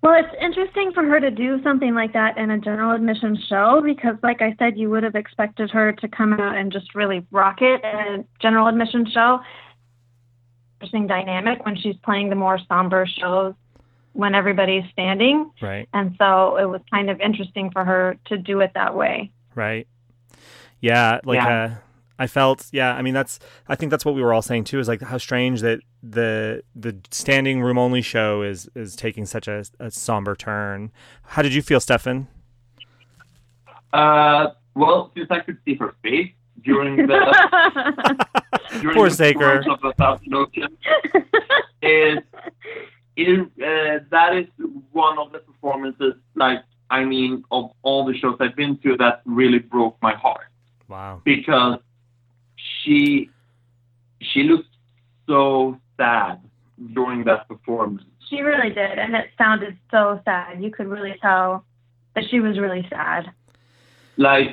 Well, 0.00 0.14
it's 0.14 0.34
interesting 0.40 0.92
for 0.92 1.02
her 1.04 1.18
to 1.18 1.30
do 1.30 1.60
something 1.62 1.94
like 1.94 2.12
that 2.12 2.38
in 2.38 2.50
a 2.50 2.58
general 2.58 2.92
admission 2.92 3.36
show 3.48 3.80
because, 3.84 4.14
like 4.22 4.40
I 4.40 4.54
said, 4.58 4.78
you 4.78 4.90
would 4.90 5.02
have 5.02 5.16
expected 5.16 5.70
her 5.70 5.92
to 5.92 6.08
come 6.08 6.34
out 6.34 6.56
and 6.56 6.70
just 6.70 6.94
really 6.94 7.26
rock 7.32 7.62
it 7.62 7.82
in 7.82 8.20
a 8.20 8.24
general 8.40 8.68
admission 8.68 9.06
show. 9.10 9.40
Interesting 10.76 11.08
dynamic 11.08 11.64
when 11.66 11.76
she's 11.76 11.96
playing 12.04 12.28
the 12.28 12.36
more 12.36 12.60
somber 12.68 13.06
shows 13.06 13.54
when 14.12 14.34
everybody's 14.34 14.84
standing. 14.92 15.50
Right, 15.60 15.88
And 15.92 16.14
so 16.18 16.56
it 16.58 16.66
was 16.66 16.80
kind 16.90 17.10
of 17.10 17.20
interesting 17.20 17.70
for 17.72 17.84
her 17.84 18.16
to 18.26 18.38
do 18.38 18.60
it 18.60 18.72
that 18.74 18.94
way. 18.94 19.32
Right. 19.58 19.86
Yeah, 20.80 21.20
like 21.24 21.36
Yeah. 21.36 21.64
uh 21.64 21.74
I 22.20 22.26
felt 22.26 22.66
yeah, 22.72 22.94
I 22.94 23.02
mean 23.02 23.14
that's 23.14 23.38
I 23.68 23.74
think 23.76 23.90
that's 23.90 24.04
what 24.04 24.14
we 24.16 24.22
were 24.22 24.32
all 24.32 24.42
saying 24.42 24.64
too 24.64 24.80
is 24.80 24.88
like 24.88 25.02
how 25.02 25.18
strange 25.18 25.60
that 25.60 25.80
the 26.02 26.62
the 26.74 26.96
standing 27.10 27.60
room 27.62 27.78
only 27.78 28.02
show 28.02 28.42
is 28.42 28.68
is 28.74 28.96
taking 28.96 29.24
such 29.26 29.46
a, 29.46 29.64
a 29.78 29.90
somber 29.90 30.34
turn. 30.34 30.90
How 31.22 31.42
did 31.42 31.54
you 31.54 31.62
feel, 31.62 31.78
Stefan? 31.80 32.26
Uh, 33.92 34.48
well, 34.74 35.12
since 35.16 35.28
I 35.30 35.40
could 35.40 35.58
see 35.64 35.74
her 35.76 35.94
face 36.02 36.32
during 36.62 36.96
the 37.06 38.26
during 38.80 38.96
Poor 38.96 39.08
the 39.08 39.14
Saker. 39.14 39.38
performance 39.62 39.66
of 39.82 39.90
a 39.90 39.92
thousand 39.94 40.34
oceans, 40.34 40.76
is 41.82 42.18
it, 43.16 43.40
uh, 43.40 44.04
that 44.10 44.36
is 44.36 44.46
one 44.92 45.18
of 45.18 45.32
the 45.32 45.38
performances 45.38 46.14
like 46.34 46.62
I 46.90 47.04
mean 47.04 47.44
of 47.50 47.70
all 47.88 48.04
the 48.10 48.14
shows 48.20 48.36
I've 48.44 48.56
been 48.62 48.74
to 48.84 48.90
that 49.02 49.14
really 49.40 49.58
broke 49.74 49.96
my 50.08 50.14
heart 50.24 50.48
Wow. 50.88 51.12
because 51.32 51.76
she 52.78 53.30
she 54.30 54.40
looked 54.50 54.72
so 55.26 55.40
sad 55.96 56.34
during 56.96 57.20
that 57.30 57.40
performance. 57.52 58.02
she 58.28 58.38
really 58.50 58.70
did. 58.82 58.94
And 59.02 59.10
it 59.20 59.26
sounded 59.42 59.74
so 59.94 60.20
sad. 60.26 60.50
You 60.64 60.70
could 60.76 60.88
really 60.96 61.14
tell 61.26 61.64
that 62.14 62.24
she 62.30 62.38
was 62.46 62.54
really 62.64 62.84
sad. 62.96 63.22
Like 64.28 64.48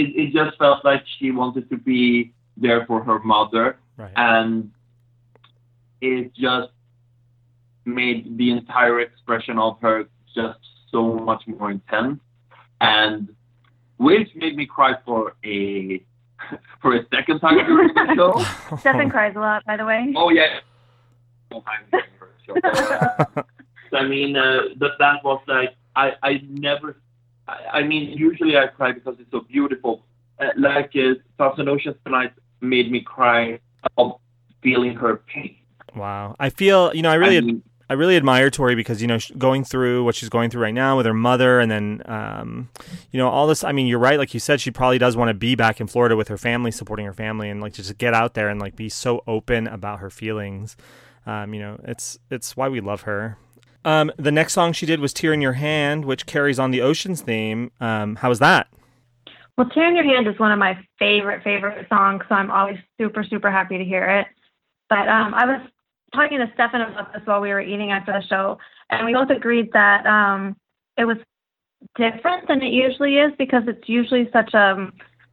it, 0.00 0.08
it 0.22 0.28
just 0.40 0.52
felt 0.62 0.84
like 0.90 1.02
she 1.18 1.26
wanted 1.40 1.64
to 1.72 1.76
be 1.92 2.32
there 2.64 2.82
for 2.88 2.98
her 3.08 3.18
mother 3.34 3.64
Right. 4.02 4.12
and 4.16 4.70
it 6.00 6.32
just 6.48 6.72
made 7.84 8.20
the 8.40 8.48
entire 8.58 8.98
expression 9.08 9.58
of 9.66 9.72
her 9.84 9.96
just 10.38 10.60
so 10.92 11.00
much 11.30 11.42
more 11.46 11.70
intense 11.78 12.20
and 12.80 13.28
which 13.98 14.28
made 14.34 14.56
me 14.56 14.66
cry 14.66 14.94
for 15.04 15.34
a 15.44 16.02
for 16.82 16.94
a 16.96 17.06
second 17.14 17.40
time 17.40 17.56
during 17.66 17.92
the 17.94 18.14
show. 18.70 18.76
Stefan 18.78 19.10
cries 19.10 19.36
a 19.36 19.40
lot, 19.40 19.64
by 19.66 19.76
the 19.76 19.84
way. 19.84 20.12
Oh 20.16 20.30
yeah. 20.30 20.60
I'm 21.52 21.62
during 21.90 22.04
her 22.18 22.30
show. 22.46 22.54
So, 22.62 23.44
I 23.98 24.06
mean, 24.06 24.36
uh, 24.36 24.60
that 24.78 24.92
that 24.98 25.24
was 25.24 25.40
like 25.46 25.74
I 25.96 26.12
I 26.22 26.40
never. 26.48 26.96
I, 27.48 27.80
I 27.80 27.82
mean, 27.82 28.16
usually 28.16 28.56
I 28.56 28.68
cry 28.68 28.92
because 28.92 29.16
it's 29.18 29.30
so 29.30 29.40
beautiful. 29.40 30.04
Uh, 30.38 30.46
like 30.56 30.92
uh, 30.96 31.14
Thousand 31.38 31.68
Oceans 31.68 31.96
tonight 32.04 32.32
made 32.60 32.90
me 32.90 33.00
cry 33.00 33.58
of 33.98 34.12
feeling 34.62 34.94
her 34.94 35.16
pain. 35.26 35.56
wow. 35.94 36.36
I 36.38 36.50
feel 36.50 36.94
you 36.94 37.02
know 37.02 37.10
I 37.10 37.14
really 37.14 37.38
I 37.38 37.40
mean, 37.40 37.62
I 37.90 37.94
really 37.94 38.16
admire 38.16 38.50
Tori 38.50 38.76
because 38.76 39.02
you 39.02 39.08
know 39.08 39.18
going 39.36 39.64
through 39.64 40.04
what 40.04 40.14
she's 40.14 40.28
going 40.28 40.48
through 40.48 40.62
right 40.62 40.72
now 40.72 40.96
with 40.96 41.06
her 41.06 41.12
mother, 41.12 41.58
and 41.58 41.68
then 41.68 42.02
um, 42.04 42.68
you 43.10 43.18
know 43.18 43.28
all 43.28 43.48
this. 43.48 43.64
I 43.64 43.72
mean, 43.72 43.88
you're 43.88 43.98
right. 43.98 44.16
Like 44.16 44.32
you 44.32 44.38
said, 44.38 44.60
she 44.60 44.70
probably 44.70 44.98
does 44.98 45.16
want 45.16 45.28
to 45.28 45.34
be 45.34 45.56
back 45.56 45.80
in 45.80 45.88
Florida 45.88 46.14
with 46.14 46.28
her 46.28 46.38
family, 46.38 46.70
supporting 46.70 47.04
her 47.04 47.12
family, 47.12 47.50
and 47.50 47.60
like 47.60 47.72
just 47.72 47.98
get 47.98 48.14
out 48.14 48.34
there 48.34 48.48
and 48.48 48.60
like 48.60 48.76
be 48.76 48.88
so 48.88 49.24
open 49.26 49.66
about 49.66 49.98
her 49.98 50.08
feelings. 50.08 50.76
Um, 51.26 51.52
you 51.52 51.60
know, 51.60 51.80
it's 51.82 52.16
it's 52.30 52.56
why 52.56 52.68
we 52.68 52.80
love 52.80 53.02
her. 53.02 53.36
Um, 53.84 54.12
the 54.16 54.30
next 54.30 54.52
song 54.52 54.72
she 54.72 54.86
did 54.86 55.00
was 55.00 55.12
"Tear 55.12 55.32
in 55.32 55.40
Your 55.40 55.54
Hand," 55.54 56.04
which 56.04 56.26
carries 56.26 56.60
on 56.60 56.70
the 56.70 56.82
Oceans 56.82 57.22
theme. 57.22 57.72
Um, 57.80 58.14
how 58.14 58.28
was 58.28 58.38
that? 58.38 58.68
Well, 59.58 59.68
Tear 59.68 59.88
in 59.88 59.96
Your 59.96 60.04
Hand 60.04 60.28
is 60.28 60.38
one 60.38 60.52
of 60.52 60.60
my 60.60 60.78
favorite, 61.00 61.42
favorite 61.42 61.88
songs, 61.88 62.22
so 62.28 62.36
I'm 62.36 62.52
always 62.52 62.78
super, 63.00 63.24
super 63.24 63.50
happy 63.50 63.78
to 63.78 63.84
hear 63.84 64.04
it. 64.04 64.28
But 64.88 65.08
um, 65.08 65.34
I 65.34 65.44
was 65.44 65.60
talking 66.14 66.38
to 66.38 66.50
Stefan 66.54 66.80
about 66.80 67.12
this 67.12 67.22
while 67.24 67.40
we 67.40 67.50
were 67.50 67.60
eating 67.60 67.92
after 67.92 68.12
the 68.12 68.22
show, 68.26 68.58
and 68.90 69.06
we 69.06 69.12
both 69.14 69.30
agreed 69.30 69.70
that 69.72 70.06
um, 70.06 70.56
it 70.96 71.04
was 71.04 71.16
different 71.96 72.46
than 72.48 72.62
it 72.62 72.72
usually 72.72 73.16
is 73.16 73.32
because 73.38 73.62
it's 73.66 73.88
usually 73.88 74.28
such 74.32 74.54
a 74.54 74.92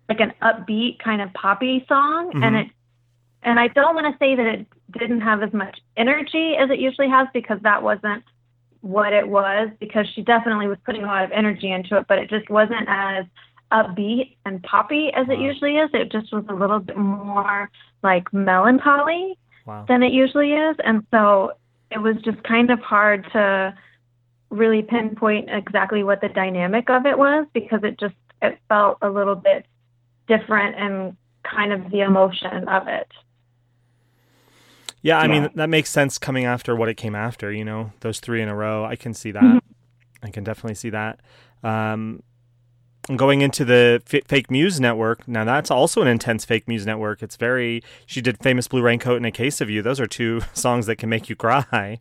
like 0.09 0.19
an 0.21 0.31
upbeat 0.41 0.99
kind 0.99 1.21
of 1.21 1.33
poppy 1.33 1.85
song, 1.87 2.31
Mhm. 2.31 2.43
and 2.43 2.55
it 2.57 2.67
and 3.43 3.59
I 3.59 3.67
don't 3.69 3.95
want 3.95 4.11
to 4.11 4.17
say 4.17 4.35
that 4.35 4.45
it 4.45 4.67
didn't 4.97 5.21
have 5.21 5.43
as 5.43 5.53
much 5.53 5.79
energy 5.95 6.55
as 6.57 6.69
it 6.69 6.79
usually 6.79 7.09
has 7.09 7.27
because 7.33 7.59
that 7.61 7.81
wasn't 7.83 8.23
what 8.81 9.13
it 9.13 9.27
was 9.27 9.69
because 9.79 10.07
she 10.13 10.21
definitely 10.21 10.67
was 10.67 10.77
putting 10.85 11.03
a 11.03 11.07
lot 11.07 11.23
of 11.23 11.31
energy 11.31 11.71
into 11.71 11.97
it, 11.97 12.05
but 12.07 12.17
it 12.19 12.29
just 12.29 12.49
wasn't 12.49 12.87
as 12.87 13.25
upbeat 13.71 14.35
and 14.45 14.63
poppy 14.63 15.11
as 15.13 15.27
it 15.29 15.39
usually 15.39 15.77
is. 15.77 15.89
It 15.93 16.11
just 16.11 16.33
was 16.33 16.45
a 16.49 16.53
little 16.53 16.79
bit 16.79 16.97
more 16.97 17.69
like 18.01 18.31
melancholy 18.33 19.37
Wow. 19.67 19.83
than 19.87 20.01
it 20.01 20.13
usually 20.13 20.53
is. 20.53 20.77
And 20.83 21.05
so 21.11 21.51
it 21.91 21.99
was 21.99 22.15
just 22.23 22.41
kind 22.43 22.71
of 22.71 22.79
hard 22.79 23.25
to 23.33 23.75
really 24.49 24.81
pinpoint 24.81 25.49
exactly 25.49 26.03
what 26.03 26.21
the 26.21 26.29
dynamic 26.29 26.89
of 26.89 27.05
it 27.05 27.17
was 27.17 27.45
because 27.53 27.81
it 27.83 27.99
just 27.99 28.15
it 28.41 28.57
felt 28.69 28.97
a 29.01 29.09
little 29.09 29.35
bit 29.35 29.65
different 30.27 30.75
and 30.77 31.17
kind 31.43 31.73
of 31.73 31.91
the 31.91 31.99
emotion 31.99 32.67
of 32.69 32.87
it. 32.87 33.11
Yeah, 35.01 35.19
I 35.19 35.27
mean 35.27 35.49
that 35.55 35.69
makes 35.69 35.89
sense 35.89 36.17
coming 36.17 36.45
after 36.45 36.75
what 36.75 36.87
it 36.89 36.95
came 36.95 37.15
after. 37.15 37.51
You 37.51 37.65
know, 37.65 37.91
those 37.99 38.19
three 38.19 38.41
in 38.41 38.47
a 38.49 38.55
row. 38.55 38.85
I 38.85 38.95
can 38.95 39.13
see 39.13 39.31
that. 39.31 39.43
Mhm. 39.43 39.59
I 40.23 40.29
can 40.29 40.43
definitely 40.43 40.75
see 40.75 40.89
that. 40.91 41.19
Um, 41.61 41.71
and 41.71 42.23
going 43.15 43.41
into 43.41 43.63
the 43.63 44.01
F- 44.11 44.25
Fake 44.27 44.51
Muse 44.51 44.79
Network, 44.79 45.27
now 45.27 45.43
that's 45.45 45.71
also 45.71 46.01
an 46.01 46.07
intense 46.07 46.43
Fake 46.45 46.67
Muse 46.67 46.85
Network. 46.85 47.23
It's 47.23 47.35
very. 47.37 47.81
She 48.05 48.21
did 48.21 48.37
"Famous 48.39 48.67
Blue 48.67 48.81
Raincoat" 48.81 49.17
and 49.17 49.25
"A 49.25 49.31
Case 49.31 49.61
of 49.61 49.69
You." 49.69 49.81
Those 49.81 49.99
are 49.99 50.07
two 50.07 50.41
songs 50.53 50.85
that 50.87 50.97
can 50.97 51.09
make 51.09 51.29
you 51.29 51.35
cry. 51.35 51.97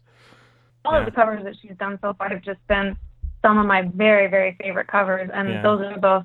All 0.85 0.93
Yeah. 0.93 0.99
of 1.01 1.05
the 1.05 1.11
covers 1.13 1.45
that 1.45 1.55
she's 1.61 1.77
done 1.79 1.99
so 2.03 2.15
far 2.15 2.29
have 2.29 2.43
just 2.43 2.65
been 2.69 2.97
some 3.43 3.59
of 3.59 3.67
my 3.67 3.83
very, 3.95 4.27
very 4.29 4.57
favorite 4.61 4.89
covers, 4.89 5.31
and 5.33 5.49
Yeah. 5.49 5.63
those 5.63 5.81
are 5.83 5.99
both 5.99 6.25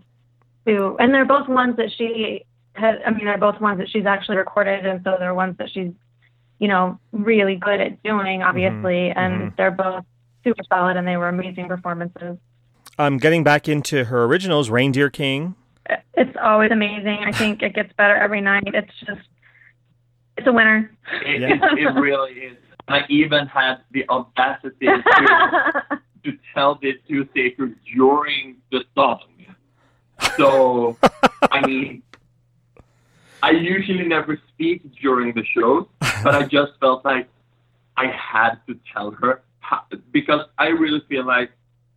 two, 0.66 0.96
and 1.00 1.14
they're 1.14 1.26
both 1.26 1.48
ones 1.48 1.76
that 1.78 1.92
she 1.98 2.46
had. 2.74 3.02
I 3.06 3.12
mean, 3.12 3.26
they're 3.26 3.38
both 3.38 3.60
ones 3.62 3.78
that 3.80 3.90
she's 3.90 4.06
actually 4.06 4.38
recorded, 4.38 4.86
and 4.86 5.04
so 5.04 5.16
they're 5.20 5.34
ones 5.34 5.58
that 5.58 5.70
she's, 5.72 5.92
you 6.60 6.68
know, 6.68 7.00
really 7.12 7.56
good 7.56 7.82
at 7.82 8.02
doing, 8.04 8.42
obviously, 8.44 9.10
and 9.12 9.52
mhm. 9.52 9.56
they're 9.58 9.72
both 9.72 10.06
super 10.44 10.64
solid, 10.70 10.98
and 10.98 11.08
they 11.08 11.18
were 11.18 11.28
amazing 11.30 11.68
performances. 11.68 12.38
Um, 13.02 13.18
getting 13.18 13.44
back 13.44 13.68
into 13.68 14.06
her 14.06 14.26
originals, 14.26 14.70
"Reindeer 14.70 15.10
King." 15.10 15.56
It's 16.14 16.38
always 16.42 16.70
amazing. 16.72 17.20
I 17.26 17.32
think 17.32 17.64
it 17.64 17.74
gets 17.74 17.92
better 17.94 18.16
every 18.16 18.42
night. 18.42 18.64
It's 18.68 18.92
just 19.06 19.22
It's 20.38 20.46
a 20.48 20.52
winner. 20.52 20.92
It, 21.26 21.42
Yeah. 21.42 21.56
it, 21.56 21.80
it 21.80 22.00
really 22.00 22.32
is. 22.34 22.58
I 22.88 23.02
even 23.10 23.48
had 23.48 23.78
the 23.92 24.08
audacity 24.10 24.86
to, 24.86 25.02
to 26.24 26.38
tell 26.54 26.76
this 26.82 26.96
to 27.10 27.28
Saker 27.36 27.72
during 27.96 28.58
the 28.72 28.84
song. 28.96 29.22
So, 30.38 30.98
I 31.52 31.66
mean, 31.66 32.04
I 33.42 33.52
usually 33.52 34.08
never 34.08 34.40
speak 34.50 34.84
during 35.02 35.34
the 35.34 35.44
shows, 35.44 35.88
but 36.24 36.36
I 36.36 36.44
just 36.44 36.74
felt 36.80 37.04
like 37.04 37.28
I 37.98 38.06
had 38.08 38.56
to 38.68 38.78
tell 38.94 39.12
her 39.12 39.42
how, 39.60 39.82
because 40.12 40.46
I 40.60 40.68
really 40.68 41.02
feel 41.10 41.26
like 41.26 41.50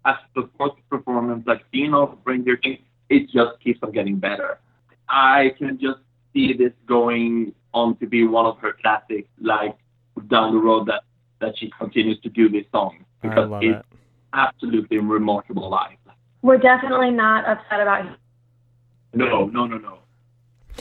as 0.04 0.16
the 0.34 0.48
fourth 0.56 0.74
performance 0.90 1.44
I've 1.48 1.60
seen 1.72 1.94
of 1.94 2.18
Reindeer 2.24 2.56
King, 2.56 2.78
it 3.08 3.30
just 3.30 3.60
keeps 3.60 3.80
on 3.82 3.92
getting 3.92 4.18
better. 4.18 4.58
I 5.08 5.54
can 5.58 5.78
just 5.80 6.00
see 6.32 6.52
this 6.52 6.72
going 6.86 7.54
on 7.72 7.96
to 7.98 8.06
be 8.06 8.26
one 8.26 8.46
of 8.46 8.58
her 8.58 8.74
classics, 8.80 9.28
like 9.40 9.76
down 10.28 10.52
the 10.52 10.60
road 10.60 10.86
that 10.86 11.02
that 11.40 11.58
she 11.58 11.70
continues 11.78 12.18
to 12.20 12.28
do 12.28 12.48
this 12.48 12.64
song 12.72 13.04
I 13.22 13.28
because 13.28 13.50
love 13.50 13.62
it's 13.62 13.78
it. 13.78 13.98
absolutely 14.32 14.98
remarkable 14.98 15.68
live. 15.68 15.98
We're 16.42 16.58
definitely 16.58 17.10
not 17.10 17.46
upset 17.46 17.80
about 17.80 18.06
No, 19.12 19.46
no, 19.46 19.66
no, 19.66 19.78
no. 19.78 19.98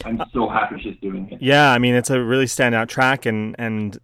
I'm 0.06 0.20
uh, 0.20 0.26
so 0.34 0.48
happy 0.50 0.82
she's 0.82 0.98
doing 1.02 1.30
it. 1.32 1.42
Yeah, 1.42 1.72
I 1.72 1.80
mean 1.80 1.96
it's 1.96 2.10
a 2.10 2.22
really 2.22 2.46
standout 2.46 2.88
track, 2.88 3.26
and 3.26 3.56
and 3.58 3.98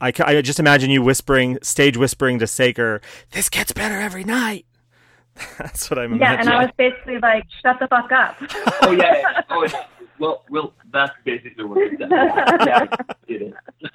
I, 0.00 0.12
I 0.24 0.40
just 0.42 0.58
imagine 0.58 0.90
you 0.90 1.02
whispering, 1.02 1.58
stage 1.62 1.96
whispering 1.96 2.38
to 2.38 2.46
Saker, 2.46 3.00
"This 3.32 3.48
gets 3.48 3.72
better 3.72 3.96
every 4.00 4.24
night." 4.24 4.66
That's 5.58 5.90
what 5.90 5.98
I'm 5.98 6.18
Yeah, 6.18 6.40
and. 6.40 6.48
I 6.48 6.64
was 6.64 6.72
basically 6.76 7.18
like, 7.18 7.44
shut 7.62 7.78
the 7.78 7.88
fuck 7.88 8.10
up. 8.12 8.36
Oh 8.82 8.92
yeah, 8.92 9.18
yeah. 9.18 9.42
oh 9.50 9.64
yeah. 9.64 9.84
Well, 10.18 10.44
well, 10.50 10.72
that's 10.92 11.12
basically 11.24 11.64
what 11.64 11.78
it 11.78 11.98
said. 11.98 12.10
Yeah, 12.10 12.86
it 13.26 13.42
is. 13.42 13.90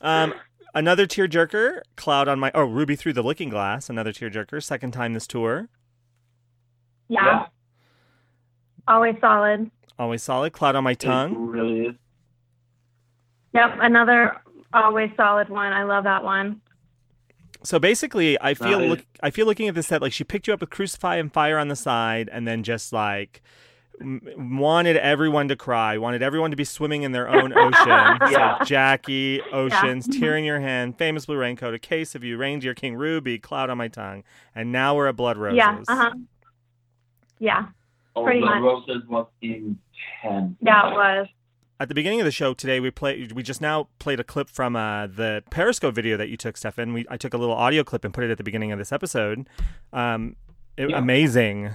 Um, 0.00 0.32
another 0.74 1.06
tearjerker, 1.06 1.80
"Cloud 1.96 2.26
on 2.28 2.38
My." 2.38 2.50
Oh, 2.54 2.64
Ruby 2.64 2.96
through 2.96 3.12
the 3.14 3.22
Looking 3.22 3.48
Glass, 3.50 3.90
another 3.90 4.12
tearjerker. 4.12 4.62
Second 4.62 4.92
time 4.92 5.12
this 5.12 5.26
tour. 5.26 5.68
yeah, 7.08 7.46
always 8.88 9.16
solid. 9.20 9.70
Always 9.98 10.22
solid. 10.22 10.52
"Cloud 10.54 10.74
on 10.76 10.84
My 10.84 10.92
It 10.92 11.00
Tongue." 11.00 11.48
really 11.48 11.86
is. 11.86 11.94
Yep, 13.52 13.78
another 13.80 14.36
always 14.72 15.10
solid 15.16 15.48
one. 15.48 15.72
I 15.72 15.82
love 15.84 16.04
that 16.04 16.22
one. 16.24 16.60
So 17.62 17.78
basically, 17.78 18.40
I 18.40 18.54
feel 18.54 18.78
That 18.78 18.84
is- 18.84 18.90
look, 18.90 19.06
I 19.22 19.30
feel 19.30 19.46
looking 19.46 19.68
at 19.68 19.74
this 19.74 19.86
set 19.88 20.00
like 20.00 20.12
she 20.12 20.24
picked 20.24 20.46
you 20.46 20.54
up 20.54 20.60
with 20.60 20.70
Crucify 20.70 21.16
and 21.16 21.32
Fire 21.32 21.58
on 21.58 21.68
the 21.68 21.76
side, 21.76 22.28
and 22.32 22.46
then 22.48 22.62
just 22.62 22.90
like 22.92 23.42
m- 24.00 24.22
wanted 24.58 24.96
everyone 24.96 25.48
to 25.48 25.56
cry, 25.56 25.98
wanted 25.98 26.22
everyone 26.22 26.50
to 26.52 26.56
be 26.56 26.64
swimming 26.64 27.02
in 27.02 27.12
their 27.12 27.28
own 27.28 27.52
ocean. 27.56 28.18
Yeah. 28.30 28.58
So 28.60 28.64
Jackie, 28.64 29.42
Oceans, 29.52 30.08
Tear 30.08 30.38
in 30.38 30.44
Your 30.44 30.60
Hand, 30.60 30.96
Famous 30.96 31.26
Blue 31.26 31.36
Raincoat, 31.36 31.74
A 31.74 31.78
Case 31.78 32.14
of 32.14 32.24
You, 32.24 32.38
Reindeer 32.38 32.72
King, 32.74 32.94
Ruby, 32.96 33.38
Cloud 33.38 33.68
on 33.68 33.76
My 33.76 33.88
Tongue, 33.88 34.24
and 34.54 34.72
now 34.72 34.96
we're 34.96 35.08
at 35.08 35.16
Blood 35.16 35.36
Roses. 35.36 35.58
Yeah, 35.58 35.80
uh 35.86 35.96
huh. 35.96 36.10
Yeah, 37.38 37.66
Oh, 38.16 38.24
Pretty 38.24 38.40
the 38.40 38.46
much. 38.46 38.62
roses 38.62 39.02
was 39.06 39.26
intense. 39.42 40.56
yeah, 40.60 40.88
it 40.88 40.94
was. 40.94 41.26
At 41.80 41.88
the 41.88 41.94
beginning 41.94 42.20
of 42.20 42.26
the 42.26 42.30
show 42.30 42.52
today, 42.52 42.78
we 42.78 42.90
played. 42.90 43.32
We 43.32 43.42
just 43.42 43.62
now 43.62 43.88
played 43.98 44.20
a 44.20 44.24
clip 44.24 44.50
from 44.50 44.76
uh, 44.76 45.06
the 45.06 45.42
Periscope 45.50 45.94
video 45.94 46.18
that 46.18 46.28
you 46.28 46.36
took, 46.36 46.58
Stefan. 46.58 46.92
We 46.92 47.06
I 47.08 47.16
took 47.16 47.32
a 47.32 47.38
little 47.38 47.54
audio 47.54 47.82
clip 47.84 48.04
and 48.04 48.12
put 48.12 48.22
it 48.22 48.30
at 48.30 48.36
the 48.36 48.44
beginning 48.44 48.70
of 48.70 48.78
this 48.78 48.92
episode. 48.92 49.48
Um, 49.94 50.36
it- 50.76 50.90
Yeah. 50.90 50.98
amazing. 50.98 51.70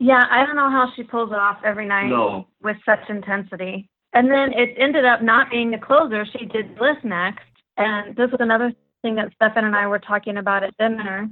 Yeah, 0.00 0.24
I 0.28 0.44
don't 0.44 0.56
know 0.56 0.68
how 0.68 0.90
she 0.96 1.04
pulls 1.04 1.30
it 1.30 1.38
off 1.38 1.58
every 1.64 1.86
night 1.86 2.08
No. 2.08 2.48
with 2.60 2.76
such 2.84 3.08
intensity. 3.08 3.88
And 4.12 4.28
then 4.28 4.52
it 4.52 4.74
ended 4.76 5.04
up 5.04 5.22
not 5.22 5.48
being 5.48 5.70
the 5.70 5.78
closer. 5.78 6.26
She 6.26 6.46
did 6.46 6.76
Bliss 6.76 6.96
next. 7.04 7.44
And 7.76 8.16
this 8.16 8.30
was 8.32 8.40
another 8.40 8.72
thing 9.02 9.14
that 9.14 9.32
Stefan 9.36 9.64
and 9.64 9.76
I 9.76 9.86
were 9.86 10.00
talking 10.00 10.36
about 10.38 10.64
at 10.64 10.76
dinner. 10.76 11.30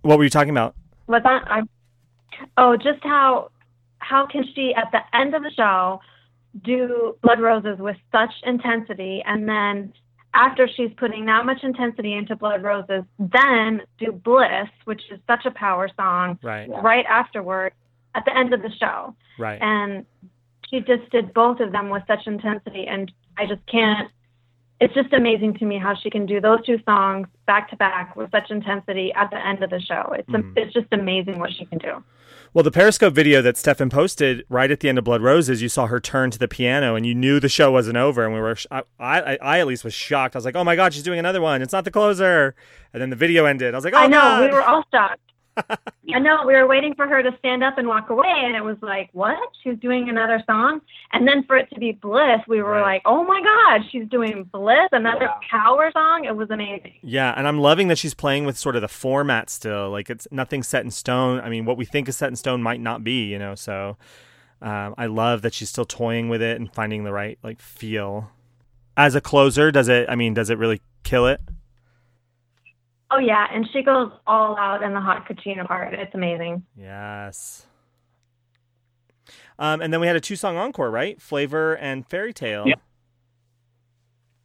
What 0.00 0.16
were 0.16 0.24
you 0.24 0.30
talking 0.30 0.50
about? 0.50 0.74
Was 1.06 1.22
that 1.24 1.42
I 1.50 1.62
Oh, 2.56 2.76
just 2.78 3.02
how 3.02 3.50
how 3.98 4.26
can 4.26 4.44
she 4.54 4.74
at 4.74 4.90
the 4.90 5.00
end 5.16 5.34
of 5.34 5.42
the 5.42 5.50
show 5.50 6.00
do 6.62 7.16
Blood 7.22 7.40
Roses 7.40 7.78
with 7.78 7.96
such 8.12 8.32
intensity 8.44 9.22
and 9.26 9.48
then 9.48 9.92
after 10.34 10.68
she's 10.68 10.90
putting 10.96 11.26
that 11.26 11.46
much 11.46 11.62
intensity 11.62 12.12
into 12.14 12.34
Blood 12.34 12.62
Roses, 12.64 13.04
then 13.18 13.82
do 13.98 14.10
Bliss, 14.12 14.68
which 14.84 15.02
is 15.12 15.20
such 15.28 15.46
a 15.46 15.50
power 15.52 15.88
song, 15.96 16.38
Right, 16.42 16.68
Yeah. 16.68 16.80
right 16.80 17.04
afterward 17.08 17.72
at 18.16 18.24
the 18.24 18.36
end 18.36 18.52
of 18.52 18.62
the 18.62 18.70
show. 18.72 19.14
right. 19.38 19.60
and 19.62 20.04
she 20.70 20.80
just 20.80 21.08
did 21.10 21.32
both 21.34 21.60
of 21.60 21.72
them 21.72 21.88
with 21.90 22.02
such 22.06 22.26
intensity 22.26 22.86
and 22.86 23.12
i 23.36 23.44
just 23.46 23.64
can't 23.66 24.10
it's 24.80 24.94
just 24.94 25.12
amazing 25.12 25.54
to 25.54 25.64
me 25.64 25.78
how 25.78 25.94
she 25.94 26.10
can 26.10 26.26
do 26.26 26.40
those 26.40 26.64
two 26.66 26.78
songs 26.84 27.26
back 27.46 27.70
to 27.70 27.76
back 27.76 28.16
with 28.16 28.30
such 28.30 28.50
intensity 28.50 29.12
at 29.14 29.30
the 29.30 29.46
end 29.46 29.62
of 29.62 29.70
the 29.70 29.80
show 29.80 30.12
it's 30.18 30.28
Mhm. 30.28 30.52
it's 30.56 30.72
just 30.72 30.86
amazing 30.92 31.38
what 31.38 31.52
she 31.52 31.64
can 31.66 31.78
do 31.78 32.02
Well, 32.52 32.62
the 32.62 32.70
Periscope 32.70 33.12
video 33.14 33.42
that 33.42 33.56
Stefan 33.56 33.90
posted 33.90 34.44
right 34.48 34.70
at 34.70 34.78
the 34.78 34.88
end 34.88 34.96
of 34.96 35.02
Blood 35.02 35.22
Roses, 35.22 35.60
you 35.60 35.68
saw 35.68 35.88
her 35.88 35.98
turn 35.98 36.30
to 36.30 36.38
the 36.38 36.46
piano, 36.46 36.94
and 36.94 37.04
you 37.04 37.12
knew 37.12 37.40
the 37.40 37.48
show 37.48 37.72
wasn't 37.72 37.96
over. 37.96 38.24
And 38.24 38.32
we 38.32 38.38
were, 38.38 38.56
I, 38.70 38.82
I, 39.00 39.38
I 39.42 39.58
at 39.58 39.66
least 39.66 39.82
was 39.82 39.92
shocked. 39.92 40.36
I 40.36 40.38
was 40.38 40.44
like, 40.44 40.54
"Oh 40.54 40.62
my 40.62 40.76
god, 40.76 40.94
she's 40.94 41.02
doing 41.02 41.18
another 41.18 41.40
one! 41.40 41.62
It's 41.62 41.72
not 41.72 41.84
the 41.84 41.90
closer." 41.90 42.54
And 42.92 43.02
then 43.02 43.10
the 43.10 43.16
video 43.16 43.44
ended. 43.46 43.74
I 43.74 43.76
was 43.76 43.84
like, 43.84 43.92
"Oh 43.94 43.98
i 43.98 44.06
know 44.06 44.20
God." 44.20 44.44
we 44.44 44.52
were 44.54 44.62
all 44.62 44.84
shocked 44.94 45.20
i 46.14 46.18
know 46.18 46.44
we 46.46 46.52
were 46.54 46.66
waiting 46.66 46.94
for 46.94 47.06
her 47.06 47.22
to 47.22 47.30
stand 47.38 47.62
up 47.62 47.78
and 47.78 47.86
walk 47.88 48.10
away 48.10 48.26
and 48.44 48.56
it 48.56 48.62
was 48.62 48.76
like 48.82 49.08
what 49.12 49.36
she's 49.62 49.78
doing 49.78 50.08
another 50.08 50.42
song 50.46 50.80
and 51.12 51.26
then 51.28 51.44
for 51.44 51.56
it 51.56 51.68
to 51.72 51.78
be 51.78 51.92
bliss 51.92 52.40
we 52.48 52.60
were 52.62 52.70
Right. 52.72 52.94
like 52.94 53.02
oh 53.04 53.22
my 53.24 53.40
god 53.42 53.88
she's 53.90 54.08
doing 54.08 54.44
bliss 54.52 54.88
another 54.92 55.28
power 55.50 55.90
song 55.92 56.24
it 56.24 56.34
was 56.36 56.50
amazing 56.50 56.94
Yeah, 57.02 57.32
and 57.36 57.46
I'm 57.46 57.58
loving 57.60 57.88
that 57.88 57.98
she's 57.98 58.14
playing 58.14 58.44
with 58.44 58.58
sort 58.58 58.74
of 58.76 58.82
the 58.82 58.88
format 58.88 59.48
still. 59.50 59.90
Like 59.90 60.10
it's 60.10 60.26
nothing 60.30 60.62
set 60.62 60.84
in 60.84 60.90
stone. 60.90 61.40
I 61.40 61.48
mean, 61.48 61.64
what 61.64 61.76
we 61.76 61.84
think 61.84 62.08
is 62.08 62.16
set 62.16 62.28
in 62.28 62.36
stone 62.36 62.62
might 62.62 62.80
not 62.80 63.04
be, 63.04 63.24
you 63.26 63.38
know. 63.38 63.54
So 63.54 63.96
um, 64.62 64.94
I 64.98 65.06
love 65.06 65.42
that 65.42 65.54
she's 65.54 65.68
still 65.68 65.84
toying 65.84 66.28
with 66.28 66.42
it 66.42 66.58
and 66.60 66.72
finding 66.72 67.04
the 67.04 67.12
right 67.12 67.38
like 67.42 67.60
feel. 67.60 68.30
As 68.96 69.14
a 69.14 69.20
closer, 69.20 69.70
does 69.70 69.88
it? 69.88 70.06
I 70.08 70.14
mean, 70.16 70.34
does 70.34 70.50
it 70.50 70.58
really 70.58 70.80
kill 71.02 71.26
it? 71.26 71.40
Oh 73.14 73.18
yeah, 73.20 73.46
and 73.52 73.68
she 73.72 73.82
goes 73.82 74.10
all 74.26 74.56
out 74.56 74.82
in 74.82 74.92
the 74.92 75.00
hot 75.00 75.24
Katrina 75.24 75.64
part. 75.64 75.94
It's 75.94 76.14
amazing. 76.14 76.64
Yes. 76.76 77.64
Um, 79.56 79.80
and 79.80 79.92
then 79.92 80.00
we 80.00 80.08
had 80.08 80.16
a 80.16 80.20
two 80.20 80.34
song 80.34 80.56
encore, 80.56 80.90
right? 80.90 81.20
Flavor 81.22 81.76
and 81.76 82.04
Fairy 82.04 82.32
Tale. 82.32 82.64
Yeah. 82.66 82.74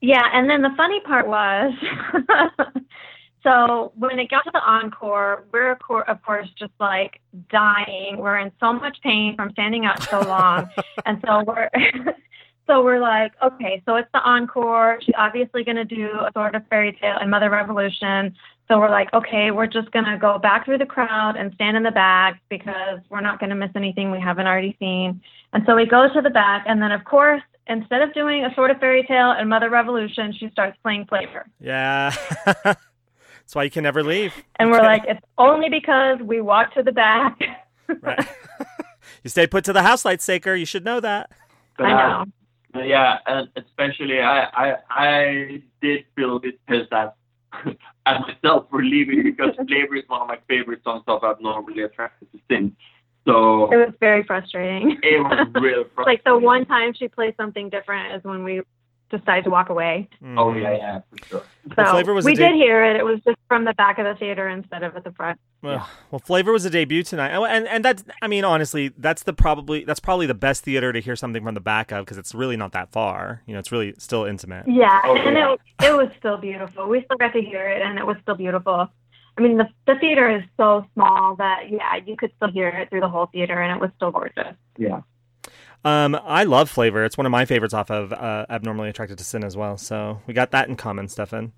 Yeah, 0.02 0.24
and 0.32 0.48
then 0.50 0.62
the 0.62 0.70
funny 0.78 1.02
part 1.02 1.28
was, 1.28 1.74
so 3.44 3.92
when 3.96 4.20
it 4.20 4.30
got 4.30 4.44
to 4.44 4.52
the 4.54 4.62
encore, 4.62 5.46
we're 5.52 5.72
of 5.72 5.80
of 6.08 6.22
course 6.22 6.48
just 6.58 6.72
like 6.80 7.20
dying. 7.50 8.18
We're 8.18 8.38
in 8.38 8.52
so 8.60 8.72
much 8.72 8.98
pain 9.02 9.36
from 9.36 9.50
standing 9.52 9.86
up 9.86 10.02
so 10.04 10.22
long, 10.22 10.70
and 11.06 11.22
so 11.26 11.44
we're. 11.44 11.70
So 12.68 12.84
we're 12.84 13.00
like, 13.00 13.32
okay, 13.42 13.82
so 13.84 13.96
it's 13.96 14.08
the 14.14 14.20
encore. 14.20 15.00
She's 15.02 15.16
obviously 15.18 15.64
going 15.64 15.78
to 15.78 15.86
do 15.86 16.12
a 16.20 16.30
sort 16.36 16.54
of 16.54 16.62
fairy 16.68 16.96
tale 17.02 17.18
and 17.20 17.32
Mother 17.32 17.50
Revolution. 17.50 18.36
So 18.70 18.78
we're 18.78 18.92
like, 18.92 19.12
okay, 19.16 19.50
we're 19.50 19.68
just 19.68 19.90
going 19.92 20.06
to 20.06 20.18
go 20.18 20.38
back 20.38 20.66
through 20.66 20.78
the 20.78 20.86
crowd 20.86 21.36
and 21.36 21.52
stand 21.56 21.76
in 21.76 21.82
the 21.82 21.92
back 21.92 22.40
because 22.50 23.00
we're 23.10 23.22
not 23.22 23.40
going 23.40 23.50
to 23.50 23.56
miss 23.56 23.72
anything 23.76 24.12
we 24.12 24.20
haven't 24.20 24.46
already 24.46 24.76
seen. 24.80 25.22
And 25.54 25.64
so 25.66 25.76
we 25.76 25.88
go 25.88 26.08
to 26.14 26.22
the 26.22 26.30
back, 26.30 26.66
and 26.68 26.80
then, 26.80 26.92
of 26.92 27.04
course, 27.04 27.42
instead 27.66 28.04
of 28.04 28.14
doing 28.14 28.46
a 28.46 28.54
sort 28.54 28.70
of 28.70 28.80
fairy 28.80 29.04
tale 29.04 29.32
and 29.32 29.50
Mother 29.50 29.72
Revolution, 29.72 30.34
she 30.40 30.50
starts 30.52 30.78
playing 30.84 31.08
Flavor. 31.08 31.48
Yeah. 31.60 32.14
That's 32.64 33.56
why 33.56 33.64
you 33.64 33.72
can 33.72 33.82
never 33.82 34.04
leave. 34.04 34.34
And 34.58 34.70
we're 34.70 34.84
like, 34.84 35.02
it's 35.08 35.26
only 35.40 35.70
because 35.70 36.20
we 36.20 36.40
walked 36.40 36.76
to 36.76 36.84
the 36.84 36.92
back. 36.92 37.40
right. 38.02 38.28
you 39.24 39.32
stay 39.32 39.48
put 39.48 39.64
to 39.66 39.74
the 39.74 39.82
house 39.82 40.06
lights, 40.06 40.24
Saker. 40.24 40.54
You 40.54 40.66
should 40.66 40.86
know 40.86 41.00
that. 41.00 41.32
I 41.80 41.90
know. 41.90 42.26
Uh, 42.76 42.84
yeah, 42.84 43.18
and 43.26 43.50
especially 43.56 44.20
I, 44.20 44.44
I, 44.44 44.76
I 44.92 45.64
did 45.82 46.06
feel 46.16 46.36
a 46.36 46.40
bit 46.40 46.64
pissed 46.68 46.94
at, 48.16 48.22
myself 48.22 48.66
for 48.70 48.84
leaving 48.84 49.24
because 49.24 49.56
Flavor 49.68 49.96
is 49.96 50.04
one 50.08 50.22
of 50.22 50.28
my 50.28 50.38
favorite 50.48 50.84
songs 50.84 51.04
of 51.08 51.24
Abnormally 51.24 51.84
Attracted 51.84 52.32
to 52.32 52.40
Sin. 52.50 52.76
So 53.26 53.72
It 53.72 53.78
was 53.78 53.94
very 54.00 54.24
frustrating. 54.24 54.98
it 55.04 55.22
was 55.22 55.48
real 55.62 55.86
frustrating. 55.94 55.96
like 56.06 56.24
the 56.24 56.38
one 56.38 56.66
time 56.66 56.94
she 56.94 57.08
plays 57.08 57.34
something 57.38 57.70
different 57.70 58.16
is 58.16 58.24
when 58.24 58.44
we 58.44 58.62
decided 59.10 59.44
to 59.46 59.50
walk 59.50 59.70
away. 59.70 60.08
Oh 60.38 60.54
yeah, 60.54 60.76
yeah, 60.76 61.00
for 61.10 61.26
sure. 61.28 61.40
So 61.70 61.74
Well, 61.78 61.92
Flavor 61.94 62.14
was 62.14 62.26
a 62.26 62.28
we 62.28 62.36
deb- 62.36 62.52
did 62.52 62.56
hear 62.56 62.84
it. 62.84 62.96
It 62.96 63.04
was 63.04 63.20
just 63.26 63.38
from 63.48 63.66
the 63.66 63.74
back 63.74 63.98
of 64.00 64.06
the 64.06 64.16
theater 64.16 64.48
instead 64.48 64.84
of 64.84 64.96
at 64.96 65.04
the 65.04 65.12
front. 65.12 65.40
Well, 65.62 65.88
well, 66.12 66.20
Flavor 66.20 66.52
was 66.52 66.66
a 66.66 66.70
debut 66.70 67.04
tonight, 67.04 67.36
Oh, 67.36 67.46
and 67.46 67.68
and 67.68 67.84
that's 67.86 68.04
I 68.22 68.28
mean 68.28 68.44
honestly 68.46 68.92
that's 68.98 69.24
the 69.24 69.34
probably 69.34 69.84
that's 69.84 70.00
probably 70.00 70.26
the 70.26 70.34
best 70.34 70.64
theater 70.64 70.94
to 70.94 71.00
hear 71.00 71.16
something 71.16 71.44
from 71.44 71.54
the 71.54 71.60
back 71.62 71.92
of 71.92 72.06
because 72.06 72.18
it's 72.18 72.34
really 72.34 72.58
not 72.58 72.72
that 72.74 72.92
far. 72.92 73.42
You 73.46 73.54
know, 73.54 73.60
it's 73.60 73.72
really 73.72 73.94
still 73.98 74.26
intimate. 74.26 74.66
Yeah, 74.68 75.02
Oh, 75.04 75.16
and 75.16 75.36
yeah. 75.38 75.54
it 75.54 75.60
it 75.86 75.96
was 75.96 76.10
still 76.18 76.38
beautiful. 76.38 76.88
We 76.88 77.04
still 77.06 77.18
got 77.18 77.34
to 77.34 77.42
hear 77.42 77.68
it, 77.70 77.82
and 77.82 77.98
it 78.00 78.06
was 78.06 78.18
still 78.24 78.36
beautiful. 78.36 78.88
I 79.38 79.42
mean, 79.42 79.58
the 79.58 79.68
the 79.88 79.96
theater 80.00 80.30
is 80.30 80.44
so 80.58 80.86
small 80.94 81.36
that 81.38 81.70
yeah, 81.70 81.96
you 82.06 82.16
could 82.18 82.32
still 82.38 82.52
hear 82.52 82.68
it 82.70 82.90
through 82.90 83.02
the 83.02 83.10
whole 83.10 83.28
theater, 83.28 83.62
and 83.62 83.72
it 83.76 83.80
was 83.82 83.90
still 83.96 84.12
gorgeous. 84.12 84.56
Yeah. 84.78 85.02
Um, 85.86 86.20
I 86.24 86.44
love 86.44 86.70
Flavor. 86.70 87.06
It's 87.06 87.18
one 87.18 87.26
of 87.26 87.32
my 87.32 87.46
favorites 87.46 87.74
off 87.74 87.90
of 87.90 88.12
uh, 88.12 88.46
Abnormally 88.50 88.90
Attracted 88.90 89.18
to 89.18 89.24
Sin 89.24 89.44
as 89.44 89.56
well. 89.56 89.78
So 89.78 90.22
we 90.28 90.34
got 90.34 90.52
that 90.52 90.68
in 90.68 90.76
common, 90.76 91.08
Stefan. 91.08 91.54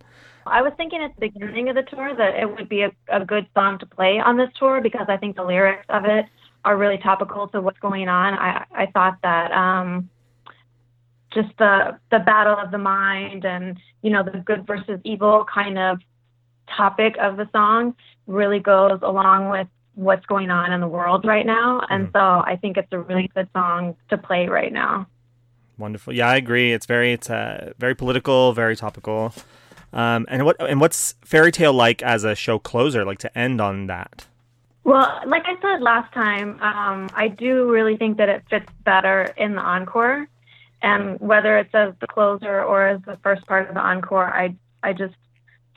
I 0.46 0.62
was 0.62 0.74
thinking 0.78 1.02
at 1.02 1.14
the 1.16 1.30
beginning 1.30 1.70
of 1.70 1.76
the 1.76 1.84
tour 1.84 2.16
that 2.16 2.36
it 2.36 2.46
would 2.46 2.70
be 2.70 2.82
a, 2.82 2.92
a 3.10 3.26
good 3.26 3.48
song 3.56 3.80
to 3.80 3.86
play 3.86 4.20
on 4.20 4.38
this 4.38 4.50
tour 4.58 4.82
because 4.82 5.06
I 5.08 5.18
think 5.18 5.36
the 5.36 5.44
lyrics 5.44 5.86
of 5.90 6.06
it 6.06 6.26
are 6.66 6.78
really 6.78 6.98
topical 6.98 7.48
to 7.50 7.62
what's 7.62 7.80
going 7.80 8.08
on. 8.08 8.34
I, 8.34 8.66
I 8.72 8.86
thought 8.88 9.18
that 9.24 9.52
um, 9.52 10.10
just 11.34 11.50
the 11.58 11.98
the 12.12 12.20
battle 12.20 12.56
of 12.58 12.72
the 12.72 12.78
mind 12.78 13.46
and 13.46 13.78
you 14.02 14.12
know 14.12 14.24
the 14.24 14.40
good 14.40 14.68
versus 14.68 15.00
evil 15.04 15.46
kind 15.52 15.80
of 15.80 16.00
topic 16.76 17.16
of 17.20 17.38
the 17.38 17.50
song 17.52 17.96
really 18.28 18.60
goes 18.60 19.00
along 19.02 19.50
with 19.50 19.68
what's 19.96 20.26
going 20.26 20.50
on 20.50 20.72
in 20.72 20.80
the 20.80 20.88
world 20.88 21.26
right 21.26 21.46
now. 21.46 21.82
And 21.90 22.10
so 22.14 22.20
I 22.20 22.58
think 22.62 22.78
it's 22.78 22.92
a 22.92 23.00
really 23.00 23.30
good 23.34 23.50
song 23.54 23.96
to 24.10 24.18
play 24.18 24.48
right 24.48 24.72
now. 24.72 25.08
Wonderful. 25.78 26.14
Yeah, 26.14 26.30
I 26.30 26.36
agree. 26.36 26.74
It's 26.74 26.86
very 26.86 27.14
it's 27.14 27.30
uh, 27.30 27.74
very 27.80 27.96
political, 27.96 28.54
very 28.54 28.76
topical. 28.76 29.34
Um, 29.94 30.26
and 30.30 30.46
what 30.46 30.62
and 30.62 30.80
what's 30.80 31.16
Fairy 31.26 31.52
Tale 31.52 31.74
like 31.74 32.02
as 32.02 32.24
a 32.24 32.36
show 32.36 32.60
closer, 32.60 33.04
like 33.04 33.20
to 33.20 33.38
end 33.38 33.60
on 33.60 33.88
that? 33.88 34.26
Well, 34.84 35.22
like 35.28 35.44
I 35.46 35.60
said 35.62 35.82
last 35.82 36.14
time, 36.14 36.60
um, 36.62 37.10
I 37.14 37.28
do 37.28 37.70
really 37.70 37.98
think 37.98 38.18
that 38.18 38.30
it 38.30 38.44
fits 38.50 38.72
better 38.84 39.34
in 39.38 39.56
the 39.56 39.62
encore. 39.62 40.28
And 40.82 41.20
whether 41.20 41.58
it's 41.60 41.74
as 41.76 41.94
the 42.00 42.08
closer 42.08 42.64
or 42.64 42.88
as 42.88 43.02
the 43.06 43.18
first 43.22 43.46
part 43.46 43.68
of 43.68 43.76
the 43.76 43.82
encore, 43.82 44.26
I 44.26 44.56
I 44.84 44.94
just 44.94 45.16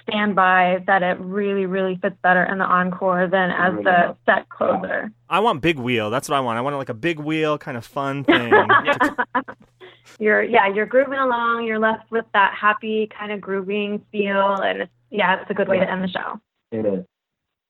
stand 0.08 0.34
by 0.34 0.82
that 0.86 1.02
it 1.02 1.18
really, 1.20 1.66
really 1.66 1.96
fits 1.96 2.16
better 2.22 2.44
in 2.44 2.58
the 2.58 2.64
encore 2.64 3.26
than 3.26 3.50
as 3.50 3.74
the 3.84 4.16
set 4.26 4.48
closer. 4.48 5.10
I 5.28 5.40
want 5.40 5.62
big 5.62 5.78
wheel. 5.78 6.10
That's 6.10 6.28
what 6.28 6.36
I 6.36 6.40
want. 6.40 6.58
I 6.58 6.60
want 6.60 6.76
like 6.76 6.88
a 6.88 6.94
big 6.94 7.18
wheel, 7.18 7.58
kind 7.58 7.76
of 7.76 7.84
fun 7.84 8.24
thing. 8.24 8.52
You're 10.18 10.42
yeah, 10.42 10.68
you're 10.68 10.86
grooving 10.86 11.18
along. 11.18 11.64
You're 11.64 11.78
left 11.78 12.10
with 12.10 12.26
that 12.34 12.54
happy 12.54 13.08
kind 13.18 13.32
of 13.32 13.40
grooving 13.40 14.04
feel, 14.12 14.60
and 14.60 14.82
it's, 14.82 14.92
yeah, 15.10 15.40
it's 15.40 15.50
a 15.50 15.54
good 15.54 15.66
way 15.66 15.78
to 15.78 15.90
end 15.90 16.04
the 16.04 16.08
show. 16.08 16.40
It 16.70 16.86
is. 16.86 17.04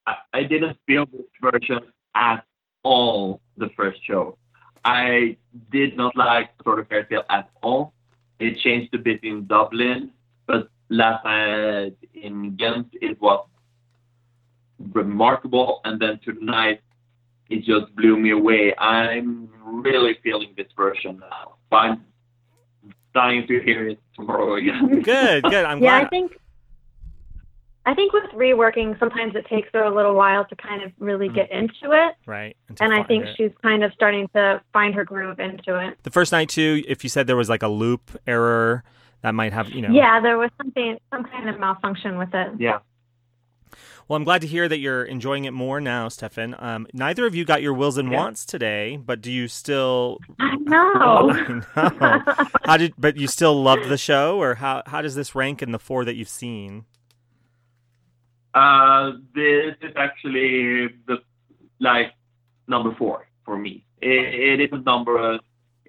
I, 0.07 0.17
I 0.33 0.43
didn't 0.43 0.77
feel 0.87 1.07
this 1.07 1.23
version 1.41 1.81
at 2.15 2.45
all 2.83 3.41
the 3.57 3.71
first 3.77 4.05
show. 4.05 4.37
I 4.85 5.37
did 5.71 5.97
not 5.97 6.17
like 6.17 6.51
Sort 6.65 6.81
of 6.81 6.89
Fairy 6.89 7.07
Tale 7.07 7.25
at 7.31 7.49
all. 7.63 7.95
It 8.39 8.59
changed 8.59 8.95
a 8.95 8.99
bit 8.99 9.25
in 9.25 9.47
Dublin, 9.47 10.11
but 10.47 10.69
last 10.89 11.25
night 11.25 11.97
in 12.15 12.57
Ghent 12.57 12.89
it 12.93 13.21
was 13.21 13.47
remarkable, 14.93 15.81
and 15.85 16.01
then 16.01 16.21
tonight 16.25 16.81
it 17.51 17.65
just 17.65 17.95
blew 17.97 18.17
me 18.17 18.31
away. 18.31 18.75
I'm 18.79 19.49
really 19.63 20.19
feeling 20.23 20.55
this 20.57 20.69
version 20.77 21.21
now. 21.21 21.57
I'm 21.73 22.05
dying 23.15 23.47
to 23.47 23.61
hear 23.61 23.89
it 23.89 24.01
tomorrow 24.15 24.55
again. 24.55 24.89
good, 25.03 25.43
good. 25.45 25.65
I'm 25.65 25.79
glad 25.79 25.83
yeah, 25.83 26.01
glad. 26.01 26.07
I 26.07 26.09
think 26.09 26.33
I 27.87 27.95
think 27.95 28.13
with 28.13 28.25
reworking, 28.35 28.99
sometimes 28.99 29.35
it 29.37 29.47
takes 29.47 29.69
her 29.75 29.83
a 29.83 29.95
little 29.95 30.15
while 30.15 30.45
to 30.47 30.57
kind 30.57 30.83
of 30.83 30.93
really 30.99 31.29
get 31.29 31.51
mm. 31.51 31.59
into 31.59 31.93
it. 31.93 32.15
right. 32.27 32.57
to 32.77 32.83
And 32.83 32.95
I 32.95 33.03
think 33.03 33.27
it. 33.27 33.37
she's 33.37 33.51
kind 33.63 33.85
of 33.85 33.93
starting 33.93 34.29
to 34.35 34.63
find 34.73 34.95
her 34.95 35.05
groove 35.05 35.39
into 35.39 35.79
it. 35.79 35.99
the 36.03 36.11
first 36.11 36.33
night 36.33 36.49
too. 36.49 36.83
If 36.89 37.05
you 37.05 37.11
said 37.11 37.27
there 37.27 37.37
was 37.37 37.51
like 37.51 37.63
a 37.63 37.69
loop 37.69 38.11
error, 38.27 38.85
that 39.25 39.35
might 39.35 39.53
have 39.55 39.71
you 39.71 39.81
know. 39.83 39.89
Yeah, 39.91 40.21
there 40.21 40.37
was 40.39 40.51
something, 40.59 40.99
some 41.13 41.25
kind 41.25 41.49
of 41.49 41.59
malfunction 41.59 42.19
with 42.19 42.33
it. 42.35 42.53
yeah. 42.61 42.79
Well, 44.07 44.19
I'm 44.19 44.25
glad 44.25 44.43
to 44.43 44.47
hear 44.47 44.69
that 44.69 44.81
you're 44.81 45.03
enjoying 45.05 45.47
it 45.47 45.53
more 45.53 45.81
now, 45.81 46.09
Stefan. 46.11 46.55
Um, 46.59 46.87
neither 46.93 47.25
of 47.25 47.35
you 47.35 47.47
got 47.47 47.63
your 47.63 47.73
wills 47.73 47.97
and 47.97 48.13
Yeah. 48.13 48.19
wants 48.19 48.45
today, 48.45 48.99
but 48.99 49.23
do 49.23 49.33
you 49.33 49.49
still? 49.49 50.19
I 50.39 50.57
know. 50.57 51.31
I 51.75 51.89
know. 51.99 52.45
How 52.67 52.77
did? 52.77 52.93
But 52.99 53.17
you 53.17 53.27
still 53.27 53.63
loved 53.63 53.89
the 53.89 53.97
show, 53.97 54.39
or 54.43 54.57
how? 54.57 54.83
How 54.85 55.01
does 55.01 55.15
this 55.15 55.35
rank 55.35 55.63
in 55.63 55.73
the 55.73 55.79
four 55.79 56.05
that 56.05 56.17
you've 56.17 56.29
seen? 56.29 56.85
Uh, 58.53 59.13
this 59.35 59.75
is 59.81 59.93
actually 59.97 60.89
the 61.07 61.17
like 61.81 62.13
number 62.69 62.95
four 62.97 63.27
for 63.47 63.57
me. 63.57 63.87
It, 64.03 64.61
it 64.61 64.61
is 64.61 64.69
a 64.73 64.79
number, 64.83 65.19
uh, 65.19 65.39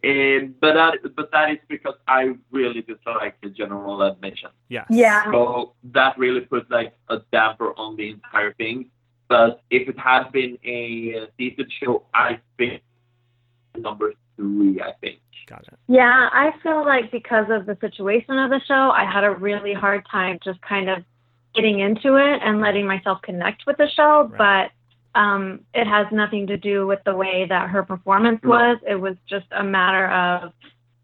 it, 0.06 0.60
but 0.60 0.74
that 0.74 1.16
but 1.16 1.32
that 1.32 1.52
is 1.52 1.58
because 1.68 1.96
I 2.08 2.36
really 2.52 2.82
dislike 2.82 3.36
the 3.42 3.50
general 3.50 4.02
admission. 4.04 4.52
Yes. 4.70 4.86
yeah. 4.90 5.32
So 5.32 5.74
that 5.92 6.18
really 6.18 6.42
put 6.42 6.70
like 6.70 6.94
a 7.10 7.18
damper 7.32 7.74
on 7.78 7.96
the 7.96 8.10
entire 8.12 8.54
thing. 8.54 8.92
But 9.28 9.62
if 9.72 9.90
it 9.90 9.98
had 9.98 10.32
been 10.32 10.60
a 10.64 11.28
seated 11.38 11.72
show, 11.82 12.04
I 12.14 12.40
think 12.58 12.84
number 13.76 14.14
three. 14.36 14.80
I 14.82 14.94
think. 15.02 15.20
Got 15.48 15.68
it. 15.68 15.78
Yeah, 15.88 16.30
I 16.32 16.54
feel 16.64 16.84
like 16.86 17.12
because 17.12 17.46
of 17.50 17.66
the 17.66 17.78
situation 17.80 18.38
of 18.38 18.50
the 18.50 18.62
show, 18.68 18.92
I 18.92 19.06
had 19.12 19.24
a 19.24 19.32
really 19.32 19.74
hard 19.74 20.06
time 20.12 20.40
just 20.44 20.60
kind 20.62 20.90
of 20.90 21.04
getting 21.54 21.80
into 21.80 22.16
it 22.16 22.42
and 22.44 22.62
letting 22.62 22.88
myself 22.88 23.22
connect 23.22 23.66
with 23.68 23.78
the 23.78 23.88
show. 23.96 24.28
Right. 24.32 24.72
But 25.16 25.20
um, 25.20 25.62
it 25.74 25.88
has 25.88 26.08
nothing 26.12 26.48
to 26.48 26.58
do 26.58 26.86
with 26.86 27.00
the 27.06 27.16
way 27.16 27.46
that 27.48 27.70
her 27.70 27.84
performance 27.84 28.42
was. 28.44 28.78
It 28.88 28.96
was 28.96 29.16
just 29.30 29.46
a 29.52 29.64
matter 29.64 30.08
of 30.10 30.52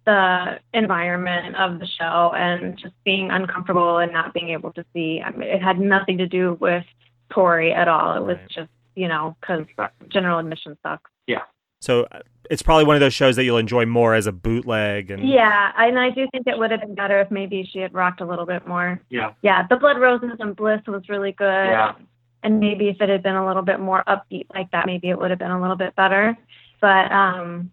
the 0.05 0.59
environment 0.73 1.55
of 1.55 1.79
the 1.79 1.87
show 1.87 2.33
and 2.35 2.77
just 2.77 2.93
being 3.05 3.29
uncomfortable 3.31 3.99
and 3.99 4.11
not 4.11 4.33
being 4.33 4.49
able 4.49 4.73
to 4.73 4.83
see. 4.93 5.21
I 5.23 5.31
mean, 5.31 5.47
it 5.47 5.61
had 5.61 5.79
nothing 5.79 6.17
to 6.17 6.27
do 6.27 6.57
with 6.59 6.83
Tori 7.31 7.71
at 7.71 7.87
all. 7.87 8.15
It 8.15 8.23
was 8.25 8.37
Right. 8.37 8.49
just, 8.49 8.69
you 8.95 9.07
know, 9.07 9.35
because 9.39 9.65
general 10.09 10.39
admission 10.39 10.77
sucks. 10.83 11.09
Yeah. 11.27 11.43
So 11.79 12.07
uh, 12.11 12.19
it's 12.49 12.61
probably 12.63 12.85
one 12.85 12.95
of 12.95 12.99
those 12.99 13.13
shows 13.13 13.35
that 13.37 13.43
you'll 13.43 13.57
enjoy 13.57 13.85
more 13.85 14.13
as 14.15 14.27
a 14.27 14.31
bootleg. 14.31 15.11
And 15.11 15.27
Yeah, 15.27 15.71
and 15.77 15.99
I 15.99 16.09
do 16.09 16.27
think 16.31 16.47
it 16.47 16.57
would 16.57 16.71
have 16.71 16.81
been 16.81 16.95
better 16.95 17.21
if 17.21 17.31
maybe 17.31 17.67
she 17.71 17.79
had 17.79 17.93
rocked 17.93 18.21
a 18.21 18.25
little 18.25 18.45
bit 18.45 18.67
more. 18.67 18.99
Yeah. 19.09 19.33
Yeah, 19.43 19.65
the 19.67 19.77
Blood 19.77 19.99
Roses 19.99 20.37
and 20.39 20.55
Bliss 20.55 20.81
was 20.87 21.07
really 21.09 21.31
good. 21.31 21.45
Yeah. 21.45 21.93
And 22.43 22.59
maybe 22.59 22.89
if 22.89 22.99
it 22.99 23.09
had 23.09 23.23
been 23.23 23.35
a 23.35 23.45
little 23.45 23.61
bit 23.61 23.79
more 23.79 24.03
upbeat 24.07 24.47
like 24.53 24.71
that, 24.71 24.85
maybe 24.85 25.09
it 25.09 25.17
would 25.17 25.29
have 25.29 25.39
been 25.39 25.51
a 25.51 25.61
little 25.61 25.75
bit 25.75 25.95
better. 25.95 26.37
But 26.79 27.11
um, 27.11 27.71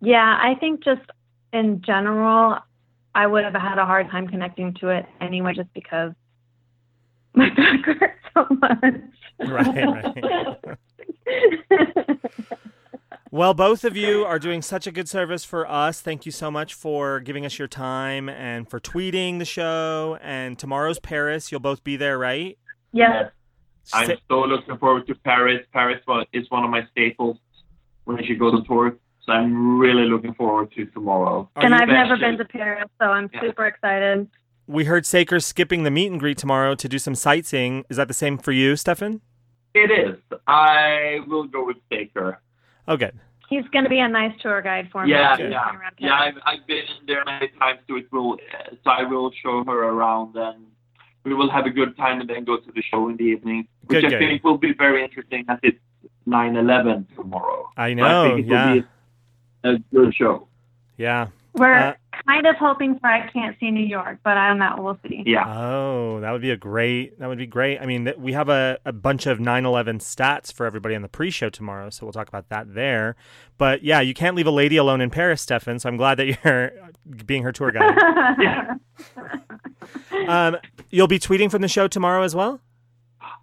yeah, 0.00 0.38
I 0.40 0.54
think 0.58 0.82
just 0.82 1.02
in 1.52 1.82
general, 1.82 2.58
I 3.14 3.26
would 3.26 3.44
have 3.44 3.54
had 3.54 3.78
a 3.78 3.84
hard 3.84 4.10
time 4.10 4.28
connecting 4.28 4.74
to 4.80 4.88
it 4.88 5.06
anyway, 5.20 5.54
just 5.54 5.72
because 5.74 6.12
my 7.34 7.50
back 7.56 7.84
hurts 7.84 8.14
so 8.34 8.46
much. 8.50 8.94
Right, 9.38 10.56
Well, 13.32 13.52
both 13.52 13.84
of 13.84 13.96
you 13.96 14.24
are 14.24 14.38
doing 14.38 14.62
such 14.62 14.86
a 14.86 14.92
good 14.92 15.10
service 15.10 15.44
for 15.44 15.70
us. 15.70 16.00
Thank 16.00 16.24
you 16.24 16.32
so 16.32 16.50
much 16.50 16.72
for 16.72 17.20
giving 17.20 17.44
us 17.44 17.58
your 17.58 17.68
time 17.68 18.30
and 18.30 18.66
for 18.66 18.80
tweeting 18.80 19.40
the 19.40 19.44
show. 19.44 20.16
And 20.22 20.58
tomorrow's 20.58 20.98
Paris. 20.98 21.52
You'll 21.52 21.60
both 21.60 21.84
be 21.84 21.96
there, 21.96 22.18
right? 22.18 22.56
yes. 22.92 23.30
I'm 23.92 24.06
Sa- 24.08 24.14
so 24.28 24.40
looking 24.42 24.76
forward 24.78 25.06
to 25.08 25.14
Paris. 25.14 25.64
Paris 25.72 26.00
is 26.32 26.50
one 26.50 26.64
of 26.64 26.70
my 26.70 26.86
staples 26.90 27.38
when 28.04 28.22
she 28.24 28.34
goes 28.34 28.54
on 28.54 28.64
tour. 28.64 28.96
So 29.24 29.32
I'm 29.32 29.78
really 29.78 30.04
looking 30.08 30.34
forward 30.34 30.72
to 30.76 30.86
tomorrow. 30.86 31.48
Are 31.56 31.64
and 31.64 31.74
I've 31.74 31.88
never 31.88 32.16
been 32.16 32.38
to 32.38 32.44
Paris, 32.44 32.88
so 33.00 33.06
I'm 33.06 33.28
Yeah. 33.32 33.40
super 33.40 33.66
excited. 33.66 34.28
we 34.68 34.84
heard 34.84 35.06
Saker 35.06 35.38
skipping 35.38 35.84
the 35.84 35.92
meet 35.92 36.10
and 36.10 36.18
greet 36.18 36.36
tomorrow 36.38 36.74
to 36.74 36.88
do 36.88 36.98
some 36.98 37.14
sightseeing. 37.14 37.84
Is 37.88 37.96
that 37.98 38.08
the 38.08 38.14
same 38.14 38.36
for 38.36 38.50
you, 38.50 38.74
Stefan? 38.74 39.20
It 39.74 39.90
is. 39.92 40.18
I 40.48 41.20
will 41.28 41.44
go 41.44 41.64
with 41.64 41.76
Saker. 41.92 42.40
Oh, 42.88 42.96
good. 42.96 43.16
He's 43.48 43.62
going 43.68 43.84
to 43.84 43.90
be 43.90 44.00
a 44.00 44.08
nice 44.08 44.32
tour 44.40 44.60
guide 44.62 44.88
for 44.90 45.04
me. 45.04 45.12
Yeah, 45.12 45.36
yeah, 45.38 45.70
yeah. 45.98 46.14
I've, 46.18 46.34
I've 46.44 46.66
been 46.66 46.78
in 46.78 47.06
there 47.06 47.24
many 47.24 47.46
times, 47.60 47.78
so 47.88 47.94
it 47.96 48.10
will. 48.10 48.32
Uh, 48.34 48.74
so 48.82 48.90
I 48.90 49.04
will 49.04 49.30
show 49.40 49.62
her 49.64 49.84
around, 49.84 50.34
and 50.34 50.66
we 51.26 51.34
will 51.34 51.50
have 51.50 51.66
a 51.66 51.70
good 51.70 51.96
time, 51.96 52.20
and 52.20 52.28
then 52.30 52.44
go 52.44 52.56
to 52.56 52.70
the 52.72 52.82
show 52.90 53.08
in 53.10 53.16
the 53.16 53.24
evening, 53.24 53.66
which 53.86 53.96
Good, 54.02 54.04
I 54.06 54.10
good. 54.10 54.18
think 54.20 54.44
will 54.44 54.58
be 54.58 54.72
very 54.72 55.02
interesting. 55.04 55.44
As 55.48 55.58
it's 55.62 55.78
9/11 56.26 57.14
tomorrow. 57.16 57.68
I 57.76 57.90
So 57.90 57.94
know. 57.94 58.24
I 58.24 58.28
think 58.28 58.46
it 58.46 58.50
yeah. 58.50 58.66
will 58.74 58.80
be 58.80 58.86
a 59.64 59.78
good 59.94 60.14
show. 60.14 60.48
Yeah. 60.96 61.26
We're 61.54 61.72
Uh, 61.74 61.94
kind 62.26 62.46
of 62.46 62.56
hoping 62.56 62.98
for 62.98 63.06
I 63.06 63.28
Can't 63.30 63.56
See 63.58 63.70
New 63.70 63.84
York, 63.86 64.18
but 64.22 64.36
I 64.36 64.48
don't 64.48 64.58
know. 64.58 64.74
We'll 64.78 64.98
see. 65.08 65.22
Yeah. 65.24 65.44
Oh, 65.48 66.20
that 66.20 66.30
would 66.32 66.42
be 66.42 66.50
a 66.50 66.56
great. 66.56 67.18
That 67.18 67.28
would 67.30 67.38
be 67.38 67.46
great. 67.46 67.80
I 67.80 67.86
mean, 67.86 68.04
th- 68.04 68.18
we 68.18 68.32
have 68.34 68.48
a, 68.50 68.78
a 68.84 68.92
bunch 68.92 69.26
of 69.26 69.38
9/11 69.38 70.00
stats 70.00 70.52
for 70.52 70.66
everybody 70.66 70.94
on 70.94 71.00
the 71.02 71.08
pre-show 71.08 71.48
tomorrow, 71.48 71.88
so 71.90 72.04
we'll 72.04 72.12
talk 72.12 72.28
about 72.28 72.50
that 72.50 72.74
there. 72.74 73.16
But 73.56 73.82
yeah, 73.82 74.00
you 74.00 74.12
can't 74.12 74.36
leave 74.36 74.46
a 74.46 74.50
lady 74.62 74.76
alone 74.76 75.00
in 75.00 75.08
Paris, 75.10 75.40
Stefan. 75.42 75.78
So 75.78 75.88
I'm 75.88 75.96
glad 75.96 76.16
that 76.18 76.26
you're 76.44 76.72
being 77.24 77.42
her 77.42 77.52
tour 77.52 77.70
guide. 77.72 77.96
Yeah. 78.38 78.74
um, 80.28 80.56
you'll 80.90 81.06
be 81.08 81.18
tweeting 81.18 81.50
from 81.50 81.62
the 81.62 81.68
show 81.68 81.88
tomorrow 81.88 82.22
as 82.22 82.34
well. 82.34 82.60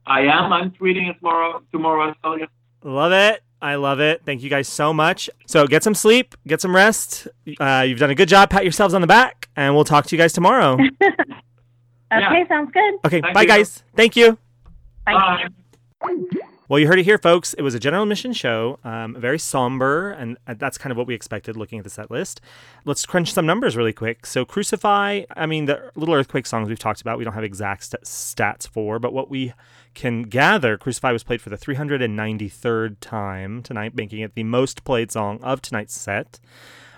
I 0.05 0.21
am. 0.21 0.51
I'm 0.53 0.71
tweeting 0.71 1.17
tomorrow. 1.17 1.61
Tomorrow, 1.71 2.07
I'll 2.09 2.15
tell 2.21 2.39
you. 2.39 2.47
Love 2.83 3.11
it. 3.11 3.41
I 3.61 3.75
love 3.75 4.01
it. 4.01 4.21
Thank 4.25 4.43
you 4.43 4.49
guys 4.49 4.67
so 4.67 4.93
much. 4.93 5.29
So 5.47 5.65
get 5.67 5.83
some 5.83 5.95
sleep, 5.95 6.35
get 6.45 6.59
some 6.59 6.75
rest. 6.75 7.27
Uh, 7.59 7.85
you've 7.87 7.99
done 7.99 8.09
a 8.09 8.15
good 8.15 8.27
job. 8.27 8.49
Pat 8.49 8.63
yourselves 8.63 8.93
on 8.93 8.99
the 8.99 9.07
back, 9.07 9.47
and 9.55 9.73
we'll 9.73 9.85
talk 9.85 10.05
to 10.07 10.15
you 10.15 10.21
guys 10.21 10.33
tomorrow. 10.33 10.77
Okay, 12.15 12.21
Yeah. 12.41 12.47
sounds 12.47 12.71
good. 12.71 12.93
Okay, 13.05 13.21
Thank 13.21 13.33
bye, 13.33 13.41
you. 13.41 13.47
guys. 13.47 13.83
Thank 13.95 14.15
you. 14.15 14.37
Bye. 15.03 15.47
Bye. 15.99 16.15
Well, 16.69 16.79
you 16.79 16.87
heard 16.87 16.99
it 16.99 17.03
here, 17.03 17.17
folks. 17.17 17.53
It 17.55 17.61
was 17.61 17.75
a 17.75 17.79
general 17.79 18.03
admission 18.03 18.31
show, 18.31 18.79
um, 18.85 19.17
very 19.19 19.37
somber, 19.37 20.11
and 20.11 20.37
that's 20.45 20.77
kind 20.77 20.91
of 20.91 20.97
what 20.97 21.07
we 21.07 21.13
expected 21.13 21.57
looking 21.57 21.77
at 21.77 21.83
the 21.83 21.89
set 21.89 22.09
list. 22.09 22.39
Let's 22.85 23.05
crunch 23.05 23.33
some 23.33 23.45
numbers 23.45 23.75
really 23.75 23.91
quick. 23.91 24.25
So, 24.25 24.45
Crucify, 24.45 25.23
I 25.35 25.45
mean, 25.45 25.65
the 25.65 25.91
Little 25.95 26.15
Earthquake 26.15 26.45
songs 26.45 26.69
we've 26.69 26.79
talked 26.79 27.01
about, 27.01 27.17
we 27.17 27.25
don't 27.25 27.33
have 27.33 27.43
exact 27.43 27.83
st- 27.83 28.03
stats 28.03 28.65
for, 28.65 28.97
but 28.97 29.11
what 29.11 29.29
we 29.29 29.53
can 29.93 30.23
gather, 30.23 30.77
Crucify 30.77 31.11
was 31.11 31.21
played 31.21 31.41
for 31.41 31.49
the 31.49 31.57
393rd 31.57 32.95
time 33.01 33.61
tonight, 33.61 33.93
making 33.93 34.21
it 34.21 34.33
the 34.33 34.45
most 34.45 34.85
played 34.85 35.11
song 35.11 35.43
of 35.43 35.61
tonight's 35.61 35.93
set. 35.93 36.39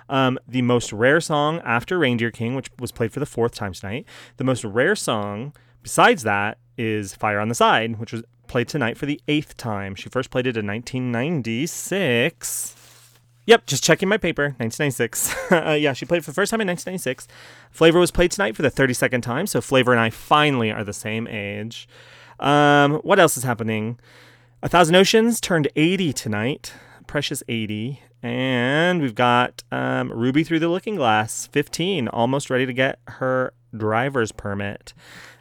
Um, 0.08 0.38
the 0.47 0.62
most 0.62 0.93
rare 0.93 1.19
song 1.19 1.60
after 1.65 1.97
Reindeer 1.97 2.30
King, 2.30 2.54
which 2.54 2.69
was 2.80 2.91
played 2.91 3.12
for 3.12 3.19
the 3.19 3.25
fourth 3.25 3.56
time 3.56 3.73
tonight. 3.73 4.06
The 4.38 4.43
most 4.43 4.63
rare 4.63 4.95
song 4.95 5.54
besides 5.82 6.21
that 6.21 6.60
is 6.78 7.15
Fire 7.15 7.39
on 7.39 7.49
the 7.49 7.56
Side, 7.56 7.99
which 7.99 8.12
was 8.12 8.21
played 8.47 8.67
tonight 8.67 8.97
for 8.97 9.05
the 9.05 9.21
eighth 9.27 9.58
time. 9.58 9.95
She 9.95 10.10
first 10.10 10.29
played 10.29 10.47
it 10.47 10.58
in 10.58 10.67
1996. 10.67 12.75
Yep, 13.47 13.67
just 13.67 13.84
checking 13.84 14.10
my 14.10 14.17
paper, 14.17 14.55
1996. 14.58 15.36
uh, 15.51 15.71
yeah, 15.71 15.93
she 15.93 16.05
played 16.05 16.25
for 16.25 16.31
the 16.31 16.36
first 16.36 16.49
time 16.49 16.62
in 16.62 16.67
1996. 16.67 17.27
Flavor 17.69 17.99
was 17.99 18.12
played 18.12 18.31
tonight 18.31 18.55
for 18.55 18.63
the 18.63 18.71
32nd 18.71 19.21
time, 19.21 19.45
so 19.45 19.62
Flavor 19.62 19.91
and 19.91 20.01
I 20.01 20.10
finally 20.10 20.71
are 20.71 20.84
the 20.84 20.93
same 20.93 21.27
age. 21.27 21.88
Um, 22.39 22.95
what 22.95 23.19
else 23.19 23.38
is 23.38 23.43
happening? 23.43 23.99
A 24.63 24.69
Thousand 24.69 24.95
Oceans 24.95 25.39
turned 25.39 25.67
80 25.75 26.13
tonight. 26.13 26.73
Precious 27.05 27.43
80. 27.47 28.01
And 28.23 29.01
we've 29.01 29.13
got 29.13 29.63
um, 29.71 30.12
Ruby 30.12 30.43
Through 30.43 30.60
the 30.60 30.69
Looking 30.69 30.95
Glass, 30.95 31.47
15, 31.51 32.08
almost 32.08 32.49
ready 32.49 32.65
to 32.65 32.73
get 32.73 32.99
her 33.08 33.53
driver's 33.77 34.31
permit. 34.31 34.95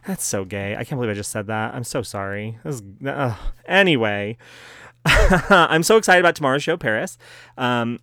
That's 0.07 0.25
so 0.25 0.45
gay. 0.45 0.77
I 0.77 0.85
can't 0.85 0.99
believe 0.99 1.11
I 1.11 1.15
just 1.15 1.31
said 1.31 1.47
that. 1.47 1.75
I'm 1.75 1.85
so 1.85 2.03
sorry. 2.03 2.59
Uh, 3.07 3.35
anyway, 3.67 4.37
I'm 5.07 5.83
so 5.83 5.97
excited 5.97 6.21
about 6.21 6.37
tomorrow's 6.37 6.63
show, 6.63 6.77
Paris. 6.77 7.17
Um, 7.57 7.99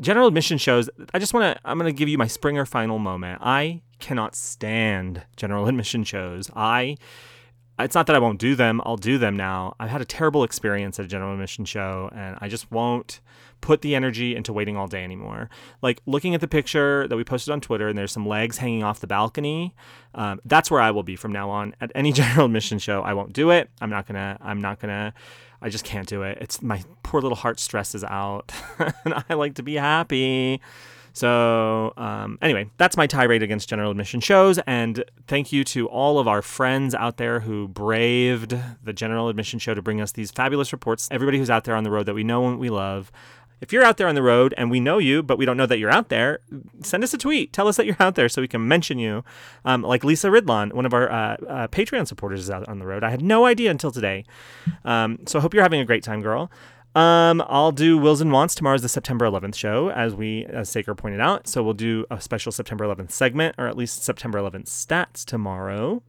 general 0.00 0.26
admission 0.26 0.58
shows. 0.58 0.88
I 1.12 1.18
just 1.18 1.34
want 1.34 1.56
to. 1.56 1.60
I'm 1.64 1.78
going 1.78 1.92
to 1.92 1.98
give 1.98 2.08
you 2.08 2.16
my 2.18 2.26
Springer 2.26 2.64
final 2.64 2.98
moment. 2.98 3.40
I 3.42 3.82
cannot 3.98 4.34
stand 4.34 5.22
general 5.36 5.66
admission 5.68 6.04
shows. 6.04 6.50
I. 6.56 6.96
It's 7.84 7.94
not 7.94 8.06
that 8.06 8.16
I 8.16 8.18
won't 8.18 8.38
do 8.38 8.54
them. 8.54 8.80
I'll 8.84 8.96
do 8.96 9.18
them 9.18 9.36
now. 9.36 9.74
I've 9.78 9.90
had 9.90 10.00
a 10.00 10.04
terrible 10.04 10.44
experience 10.44 10.98
at 10.98 11.04
a 11.04 11.08
general 11.08 11.32
admission 11.32 11.64
show, 11.64 12.10
and 12.14 12.36
I 12.40 12.48
just 12.48 12.70
won't 12.70 13.20
put 13.60 13.82
the 13.82 13.94
energy 13.94 14.34
into 14.34 14.52
waiting 14.52 14.76
all 14.76 14.86
day 14.86 15.04
anymore. 15.04 15.50
Like 15.82 16.00
looking 16.06 16.34
at 16.34 16.40
the 16.40 16.48
picture 16.48 17.06
that 17.08 17.16
we 17.16 17.24
posted 17.24 17.52
on 17.52 17.60
Twitter, 17.60 17.88
and 17.88 17.98
there's 17.98 18.12
some 18.12 18.26
legs 18.26 18.58
hanging 18.58 18.82
off 18.82 19.00
the 19.00 19.06
balcony. 19.06 19.74
Um, 20.14 20.40
that's 20.44 20.70
where 20.70 20.80
I 20.80 20.90
will 20.90 21.02
be 21.02 21.16
from 21.16 21.32
now 21.32 21.50
on. 21.50 21.74
At 21.80 21.92
any 21.94 22.12
general 22.20 22.46
admission 22.46 22.78
show, 22.78 23.02
I 23.02 23.14
won't 23.14 23.32
do 23.32 23.50
it. 23.50 23.70
I'm 23.80 23.90
not 23.90 24.06
gonna. 24.06 24.38
I'm 24.40 24.60
not 24.60 24.80
gonna. 24.80 25.12
I 25.62 25.68
just 25.68 25.84
can't 25.84 26.08
do 26.08 26.22
it. 26.22 26.38
It's 26.40 26.62
my 26.62 26.82
poor 27.02 27.20
little 27.20 27.36
heart 27.36 27.60
stresses 27.60 28.02
out, 28.04 28.52
and 29.04 29.14
I 29.28 29.34
like 29.34 29.54
to 29.54 29.62
be 29.62 29.74
happy. 29.74 30.60
So, 31.12 31.92
um, 31.96 32.38
anyway, 32.40 32.70
that's 32.76 32.96
my 32.96 33.06
tirade 33.06 33.42
against 33.42 33.68
general 33.68 33.90
admission 33.90 34.20
shows. 34.20 34.58
And 34.66 35.04
thank 35.26 35.52
you 35.52 35.64
to 35.64 35.88
all 35.88 36.18
of 36.18 36.28
our 36.28 36.42
friends 36.42 36.94
out 36.94 37.16
there 37.16 37.40
who 37.40 37.68
braved 37.68 38.56
the 38.82 38.92
general 38.92 39.28
admission 39.28 39.58
show 39.58 39.74
to 39.74 39.82
bring 39.82 40.00
us 40.00 40.12
these 40.12 40.30
fabulous 40.30 40.72
reports. 40.72 41.08
Everybody 41.10 41.38
who's 41.38 41.50
out 41.50 41.64
there 41.64 41.74
on 41.74 41.84
the 41.84 41.90
road 41.90 42.06
that 42.06 42.14
we 42.14 42.24
know 42.24 42.46
and 42.48 42.58
we 42.58 42.70
love. 42.70 43.10
If 43.60 43.74
you're 43.74 43.84
out 43.84 43.98
there 43.98 44.08
on 44.08 44.14
the 44.14 44.22
road 44.22 44.54
and 44.56 44.70
we 44.70 44.80
know 44.80 44.96
you, 44.96 45.22
but 45.22 45.36
we 45.36 45.44
don't 45.44 45.58
know 45.58 45.66
that 45.66 45.78
you're 45.78 45.90
out 45.90 46.08
there, 46.08 46.40
send 46.82 47.04
us 47.04 47.12
a 47.12 47.18
tweet. 47.18 47.52
Tell 47.52 47.68
us 47.68 47.76
that 47.76 47.84
you're 47.84 47.96
out 48.00 48.14
there 48.14 48.28
so 48.28 48.40
we 48.40 48.48
can 48.48 48.66
mention 48.66 48.98
you. 48.98 49.22
Um, 49.66 49.82
like 49.82 50.02
Lisa 50.02 50.28
Ridlon, 50.28 50.72
one 50.72 50.86
of 50.86 50.94
our 50.94 51.10
uh, 51.10 51.36
uh, 51.46 51.68
Patreon 51.68 52.08
supporters, 52.08 52.40
is 52.40 52.50
out 52.50 52.66
on 52.68 52.78
the 52.78 52.86
road. 52.86 53.04
I 53.04 53.10
had 53.10 53.20
no 53.20 53.44
idea 53.44 53.70
until 53.70 53.90
today. 53.90 54.24
Um, 54.84 55.18
so 55.26 55.38
I 55.38 55.42
hope 55.42 55.52
you're 55.52 55.62
having 55.62 55.80
a 55.80 55.84
great 55.84 56.02
time, 56.02 56.22
girl. 56.22 56.50
Um, 56.94 57.42
I'll 57.46 57.72
do 57.72 57.96
Wills 57.98 58.20
and 58.20 58.32
Wants. 58.32 58.54
Tomorrow's 58.54 58.82
the 58.82 58.88
September 58.88 59.24
11th 59.24 59.54
show, 59.54 59.90
as 59.90 60.14
we, 60.14 60.44
as 60.46 60.68
Saker 60.68 60.94
pointed 60.94 61.20
out. 61.20 61.46
So 61.46 61.62
we'll 61.62 61.74
do 61.74 62.04
a 62.10 62.20
special 62.20 62.50
September 62.50 62.84
11th 62.84 63.12
segment, 63.12 63.54
or 63.58 63.66
at 63.66 63.76
least 63.76 64.02
September 64.02 64.38
11th 64.40 64.66
stats 64.66 65.24
tomorrow. 65.24 66.02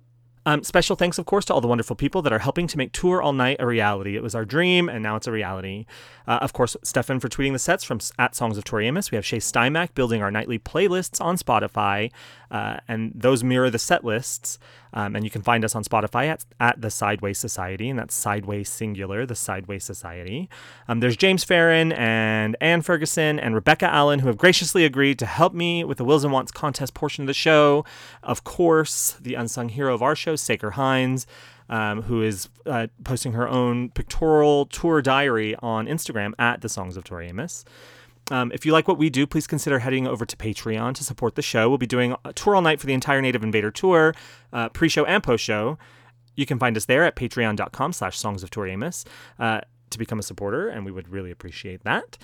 Um, 0.44 0.64
special 0.64 0.96
thanks, 0.96 1.20
of 1.20 1.26
course, 1.28 1.46
to 1.46 1.54
all 1.54 1.62
the 1.62 1.68
wonderful 1.68 1.96
people 1.96 2.24
that 2.24 2.34
are 2.34 2.40
helping 2.40 2.66
to 2.66 2.78
make 2.78 2.94
Tour 2.94 3.22
All 3.22 3.34
Night 3.34 3.58
a 3.60 3.68
reality. 3.68 4.16
It 4.16 4.24
was 4.24 4.34
our 4.34 4.44
dream, 4.44 4.90
and 4.90 5.04
now 5.04 5.16
it's 5.16 5.28
a 5.28 5.32
reality. 5.32 5.86
Uh, 6.28 6.40
of 6.42 6.52
course, 6.54 6.76
Stefan 6.84 7.20
for 7.20 7.30
tweeting 7.30 7.54
the 7.54 7.60
sets 7.60 7.84
from 7.84 8.00
at 8.18 8.36
Songs 8.36 8.58
of 8.58 8.64
Tori 8.64 8.88
Amos. 8.88 9.12
We 9.12 9.18
have 9.18 9.26
Shay 9.26 9.38
Steinmack 9.38 9.94
building 9.94 10.24
our 10.24 10.32
nightly 10.32 10.58
playlists 10.58 11.22
on 11.22 11.38
Spotify, 11.38 12.12
uh, 12.50 12.78
and 12.88 13.12
those 13.14 13.44
mirror 13.44 13.70
the 13.70 13.78
set 13.78 14.04
lists. 14.04 14.58
Um, 14.94 15.16
and 15.16 15.24
you 15.24 15.30
can 15.30 15.42
find 15.42 15.64
us 15.64 15.76
on 15.76 15.84
Spotify 15.84 16.28
at, 16.28 16.46
at 16.60 16.82
the 16.82 16.90
Sideways 16.90 17.38
Society, 17.38 17.90
and 17.90 17.98
that's 17.98 18.14
Sideways 18.14 18.70
Singular, 18.70 19.26
the 19.26 19.36
Sideways 19.36 19.84
Society. 19.84 20.50
Um, 20.88 21.00
there's 21.00 21.18
James 21.18 21.44
Farron 21.44 21.92
and 21.94 22.58
Ann 22.60 22.82
Ferguson 22.82 23.40
and 23.40 23.56
Rebecca 23.56 23.86
Allen 23.86 24.20
who 24.20 24.28
have 24.28 24.38
graciously 24.38 24.86
agreed 24.86 25.18
to 25.20 25.26
help 25.26 25.54
me 25.54 25.84
with 25.84 25.98
the 25.98 26.06
Wills 26.06 26.24
and 26.24 26.34
Wants 26.34 26.52
contest 26.52 26.94
portion 26.94 27.24
of 27.24 27.28
the 27.28 27.34
show. 27.34 27.86
Of 28.24 28.44
course, 28.44 29.18
the 29.20 29.36
unsung 29.36 29.70
hero 29.70 29.94
of 29.94 30.02
our 30.02 30.16
show, 30.16 30.36
Saker 30.36 30.72
Hines. 30.72 31.28
Um, 31.70 32.02
who 32.02 32.22
is 32.22 32.50
uh, 32.66 32.88
posting 33.06 33.32
her 33.32 33.48
own 33.48 33.92
pictorial 33.92 34.66
tour 34.66 35.02
diary 35.02 35.56
on 35.60 35.86
Instagram 35.86 36.34
at 36.38 36.60
the 36.60 36.68
Songs 36.68 36.98
of 36.98 37.06
Tori 37.06 37.30
Amos. 37.30 37.64
Um, 38.32 38.52
if 38.54 38.66
you 38.66 38.72
like 38.72 38.88
what 38.88 38.98
we 38.98 39.10
do, 39.10 39.28
please 39.28 39.46
consider 39.46 39.80
heading 39.80 40.08
over 40.08 40.26
to 40.26 40.38
Patreon 40.38 40.96
to 40.96 41.04
support 41.04 41.36
the 41.36 41.42
show. 41.42 41.68
We'll 41.68 41.78
be 41.78 41.86
doing 41.86 42.16
a 42.24 42.32
tour 42.32 42.56
all 42.56 42.62
night 42.62 42.80
for 42.80 42.88
the 42.88 42.94
entire 42.94 43.22
Native 43.22 43.44
Invader 43.44 43.72
tour, 43.72 44.16
uh, 44.54 44.70
pre-show 44.70 45.04
and 45.04 45.22
post-show. 45.22 45.78
You 46.36 46.46
can 46.46 46.58
find 46.58 46.78
us 46.78 46.86
there 46.86 47.04
at 47.04 47.18
patreon.com 47.18 47.92
slash 47.92 48.18
songs 48.18 48.42
of 48.42 48.50
Tori 48.50 48.72
Amos 48.72 49.04
uh, 49.38 49.60
to 49.90 50.00
become 50.00 50.18
a 50.18 50.24
supporter, 50.24 50.70
and 50.70 50.86
we 50.86 50.92
would 50.92 51.10
really 51.10 51.30
appreciate 51.30 51.84
that. 51.84 52.18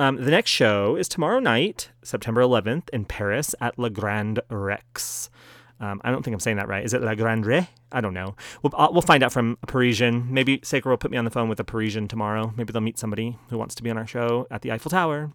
Um, 0.00 0.16
the 0.16 0.30
next 0.32 0.50
show 0.50 0.96
is 0.96 1.08
tomorrow 1.08 1.38
night, 1.38 1.90
September 2.02 2.42
11th, 2.42 2.90
in 2.90 3.04
Paris 3.04 3.54
at 3.60 3.78
Le 3.78 3.90
Grand 3.90 4.40
Rex. 4.50 5.30
Um, 5.80 6.00
I 6.04 6.10
don't 6.10 6.22
think 6.22 6.34
I'm 6.34 6.40
saying 6.40 6.56
that 6.58 6.68
right. 6.68 6.84
Is 6.84 6.94
it 6.94 7.02
La 7.02 7.14
Grande? 7.14 7.66
I 7.92 8.00
don't 8.00 8.14
know. 8.14 8.36
We'll, 8.62 8.72
uh, 8.76 8.88
we'll 8.92 9.02
find 9.02 9.22
out 9.22 9.32
from 9.32 9.58
a 9.62 9.66
Parisian. 9.66 10.32
Maybe 10.32 10.60
Saker 10.62 10.90
will 10.90 10.96
put 10.96 11.10
me 11.10 11.16
on 11.16 11.24
the 11.24 11.30
phone 11.30 11.48
with 11.48 11.60
a 11.60 11.64
Parisian 11.64 12.08
tomorrow. 12.08 12.52
Maybe 12.56 12.72
they'll 12.72 12.82
meet 12.82 12.98
somebody 12.98 13.38
who 13.50 13.58
wants 13.58 13.74
to 13.76 13.82
be 13.82 13.90
on 13.90 13.98
our 13.98 14.06
show 14.06 14.46
at 14.50 14.62
the 14.62 14.72
Eiffel 14.72 14.90
Tower. 14.90 15.32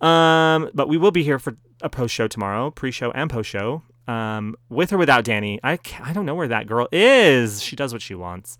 Um, 0.00 0.70
but 0.74 0.88
we 0.88 0.96
will 0.96 1.12
be 1.12 1.22
here 1.22 1.38
for 1.38 1.56
a 1.80 1.88
post 1.88 2.14
show 2.14 2.26
tomorrow, 2.26 2.70
pre 2.70 2.90
show 2.90 3.12
and 3.12 3.30
post 3.30 3.48
show, 3.48 3.82
um, 4.08 4.56
with 4.68 4.92
or 4.92 4.98
without 4.98 5.24
Danny. 5.24 5.60
I, 5.62 5.78
I 6.02 6.12
don't 6.12 6.26
know 6.26 6.34
where 6.34 6.48
that 6.48 6.66
girl 6.66 6.88
is. 6.90 7.62
She 7.62 7.76
does 7.76 7.92
what 7.92 8.02
she 8.02 8.14
wants. 8.14 8.58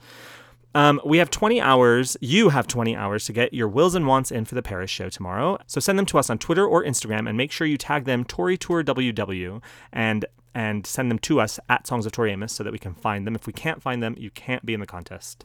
Um, 0.74 1.00
we 1.04 1.18
have 1.18 1.30
20 1.30 1.60
hours. 1.60 2.16
You 2.20 2.48
have 2.48 2.66
20 2.66 2.96
hours 2.96 3.26
to 3.26 3.32
get 3.32 3.52
your 3.52 3.68
wills 3.68 3.94
and 3.94 4.06
wants 4.06 4.30
in 4.30 4.44
for 4.44 4.54
the 4.54 4.62
Paris 4.62 4.90
show 4.90 5.08
tomorrow. 5.08 5.58
So 5.66 5.80
send 5.80 5.98
them 5.98 6.06
to 6.06 6.18
us 6.18 6.30
on 6.30 6.38
Twitter 6.38 6.66
or 6.66 6.82
Instagram 6.82 7.28
and 7.28 7.36
make 7.36 7.52
sure 7.52 7.66
you 7.66 7.76
tag 7.76 8.04
them 8.04 8.24
Tori 8.24 8.56
Tour 8.56 8.82
WW 8.82 9.60
and 9.92 10.24
and 10.54 10.86
send 10.86 11.10
them 11.10 11.18
to 11.20 11.40
us 11.40 11.58
at 11.68 11.86
Songs 11.86 12.06
of 12.06 12.12
Tori 12.12 12.32
Amos 12.32 12.52
so 12.52 12.62
that 12.64 12.72
we 12.72 12.78
can 12.78 12.94
find 12.94 13.26
them. 13.26 13.34
If 13.34 13.46
we 13.46 13.52
can't 13.52 13.82
find 13.82 14.02
them, 14.02 14.14
you 14.18 14.30
can't 14.30 14.64
be 14.64 14.74
in 14.74 14.80
the 14.80 14.86
contest. 14.86 15.44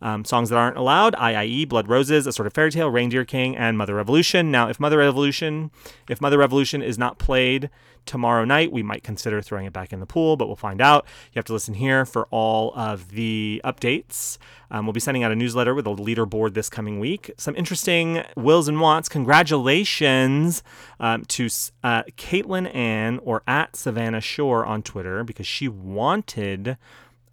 Um, 0.00 0.24
songs 0.24 0.50
that 0.50 0.56
aren't 0.56 0.76
allowed: 0.76 1.14
IIE, 1.14 1.68
Blood 1.68 1.88
Roses, 1.88 2.26
A 2.26 2.32
Sort 2.32 2.46
of 2.46 2.52
Fairy 2.52 2.70
Tale, 2.70 2.90
Reindeer 2.90 3.24
King, 3.24 3.56
and 3.56 3.78
Mother 3.78 3.94
Revolution. 3.94 4.50
Now, 4.50 4.68
if 4.68 4.78
Mother 4.78 4.98
Revolution, 4.98 5.70
if 6.08 6.20
Mother 6.20 6.38
Revolution 6.38 6.82
is 6.82 6.98
not 6.98 7.18
played 7.18 7.70
tomorrow 8.06 8.44
night, 8.44 8.72
we 8.72 8.82
might 8.82 9.02
consider 9.02 9.40
throwing 9.40 9.66
it 9.66 9.72
back 9.72 9.92
in 9.92 10.00
the 10.00 10.06
pool, 10.06 10.36
but 10.36 10.46
we'll 10.46 10.56
find 10.56 10.80
out. 10.80 11.06
You 11.32 11.38
have 11.38 11.44
to 11.46 11.52
listen 11.52 11.74
here 11.74 12.04
for 12.04 12.26
all 12.30 12.72
of 12.74 13.10
the 13.10 13.60
updates. 13.64 14.38
Um, 14.70 14.86
we'll 14.86 14.92
be 14.92 15.00
sending 15.00 15.22
out 15.22 15.32
a 15.32 15.36
newsletter 15.36 15.74
with 15.74 15.86
a 15.86 15.90
leaderboard 15.90 16.54
this 16.54 16.68
coming 16.68 16.98
week. 16.98 17.30
Some 17.38 17.54
interesting 17.56 18.22
wills 18.36 18.68
and 18.68 18.80
wants. 18.80 19.08
Congratulations 19.08 20.62
um, 21.00 21.24
to 21.26 21.46
uh, 21.82 22.02
Caitlin 22.16 22.74
Ann 22.74 23.20
or 23.22 23.42
at 23.46 23.76
Savannah 23.76 24.20
Shore 24.20 24.64
on 24.64 24.82
Twitter 24.82 25.24
because 25.24 25.46
she 25.46 25.68
wanted 25.68 26.76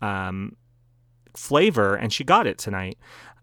um, 0.02 0.56
flavor 1.36 1.96
and 1.96 2.12
she 2.12 2.24
got 2.24 2.48
it 2.48 2.58
tonight. 2.58 2.98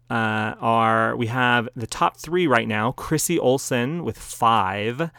Uh, 0.09 0.55
are 0.59 1.15
we 1.15 1.27
have 1.27 1.69
the 1.75 1.85
top 1.85 2.17
three 2.17 2.47
right 2.47 2.67
now? 2.67 2.91
Chrissy 2.93 3.37
Olson 3.37 4.03
with 4.03 4.17
five. 4.17 5.11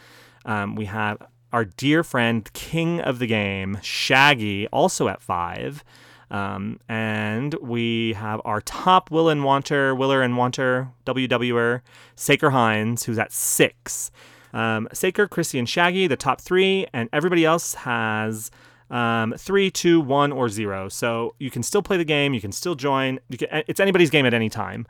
Um, 0.43 0.75
we 0.75 0.85
have 0.85 1.17
our 1.53 1.65
dear 1.65 2.03
friend, 2.03 2.51
King 2.53 3.01
of 3.01 3.19
the 3.19 3.27
Game, 3.27 3.77
Shaggy, 3.81 4.67
also 4.67 5.07
at 5.07 5.21
five. 5.21 5.83
Um, 6.31 6.79
and 6.87 7.53
we 7.55 8.13
have 8.13 8.39
our 8.45 8.61
top 8.61 9.11
Will 9.11 9.27
and 9.27 9.43
Wanter, 9.43 9.93
Willer 9.93 10.21
and 10.21 10.37
Wanter, 10.37 10.89
WWer, 11.05 11.81
Saker 12.15 12.51
Hines, 12.51 13.03
who's 13.03 13.19
at 13.19 13.33
six. 13.33 14.11
Um, 14.53 14.87
Saker, 14.93 15.27
Chrissy, 15.27 15.59
and 15.59 15.67
Shaggy, 15.67 16.07
the 16.07 16.15
top 16.15 16.39
three, 16.39 16.87
and 16.93 17.09
everybody 17.11 17.43
else 17.43 17.73
has 17.73 18.49
um, 18.89 19.33
three, 19.37 19.69
two, 19.69 19.99
one, 19.99 20.31
or 20.31 20.47
zero. 20.47 20.87
So 20.89 21.35
you 21.39 21.51
can 21.51 21.63
still 21.63 21.81
play 21.81 21.97
the 21.97 22.05
game. 22.05 22.33
You 22.33 22.41
can 22.41 22.51
still 22.51 22.75
join. 22.75 23.19
Can, 23.37 23.63
it's 23.67 23.79
anybody's 23.79 24.09
game 24.09 24.25
at 24.25 24.33
any 24.33 24.49
time. 24.49 24.87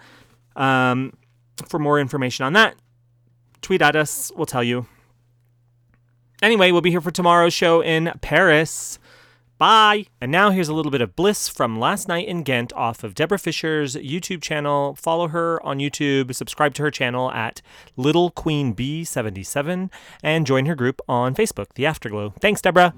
Um, 0.55 1.13
for 1.67 1.79
more 1.79 1.99
information 1.99 2.45
on 2.45 2.53
that, 2.53 2.75
tweet 3.61 3.81
at 3.81 3.95
us. 3.95 4.31
We'll 4.35 4.45
tell 4.45 4.63
you. 4.63 4.85
Anyway, 6.41 6.71
we'll 6.71 6.81
be 6.81 6.89
here 6.89 7.01
for 7.01 7.11
tomorrow's 7.11 7.53
show 7.53 7.83
in 7.83 8.11
Paris. 8.21 8.97
Bye! 9.59 10.07
And 10.19 10.31
now 10.31 10.49
here's 10.49 10.69
a 10.69 10.73
little 10.73 10.91
bit 10.91 11.01
of 11.01 11.15
bliss 11.15 11.47
from 11.47 11.79
last 11.79 12.07
night 12.07 12.27
in 12.27 12.41
Ghent 12.41 12.73
off 12.73 13.03
of 13.03 13.13
Deborah 13.13 13.37
Fisher's 13.37 13.95
YouTube 13.95 14.41
channel. 14.41 14.95
Follow 14.95 15.27
her 15.27 15.63
on 15.63 15.77
YouTube, 15.77 16.33
subscribe 16.33 16.73
to 16.73 16.81
her 16.81 16.89
channel 16.89 17.31
at 17.31 17.61
Little 17.95 18.31
Queen 18.31 18.73
B77, 18.73 19.91
and 20.23 20.47
join 20.47 20.65
her 20.65 20.73
group 20.73 20.99
on 21.07 21.35
Facebook, 21.35 21.73
The 21.75 21.85
Afterglow. 21.85 22.33
Thanks, 22.39 22.59
Deborah! 22.59 22.95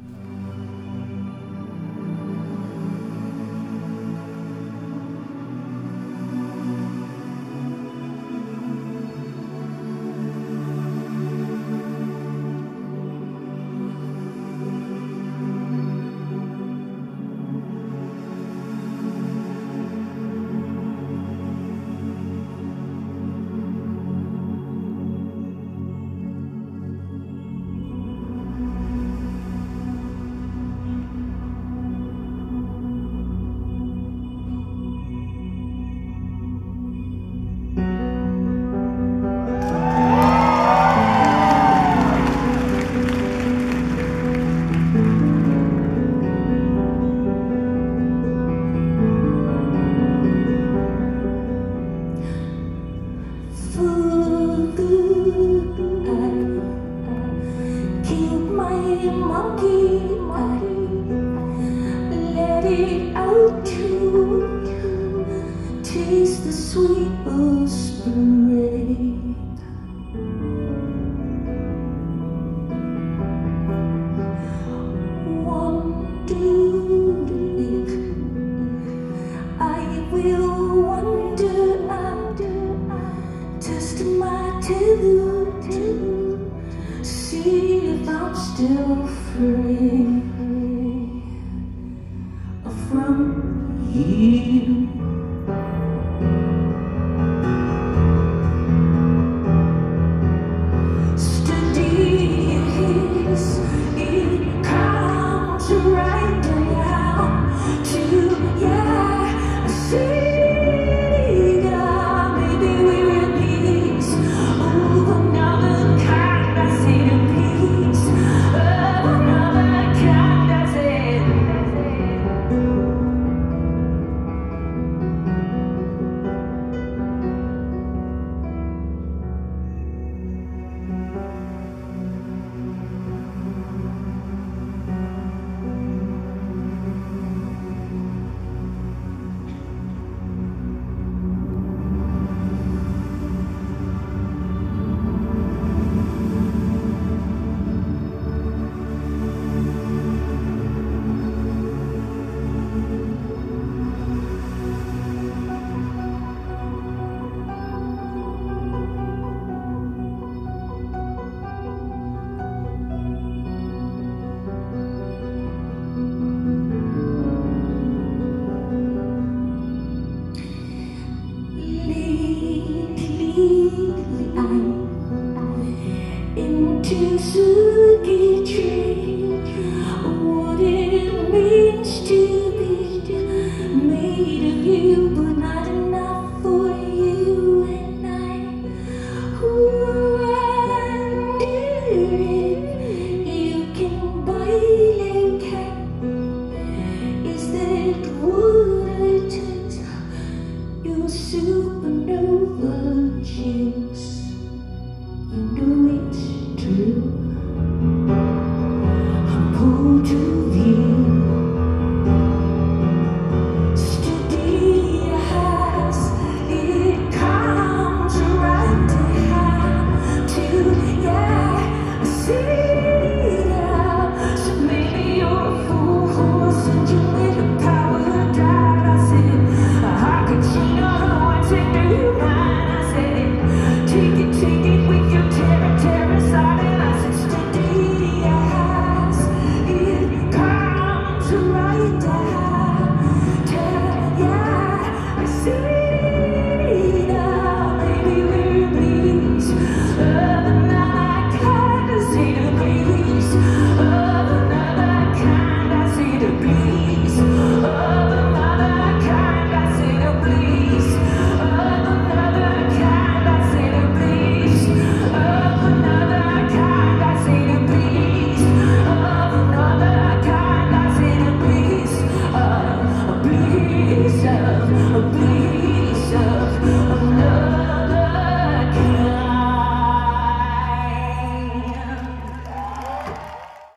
You. 93.95 94.32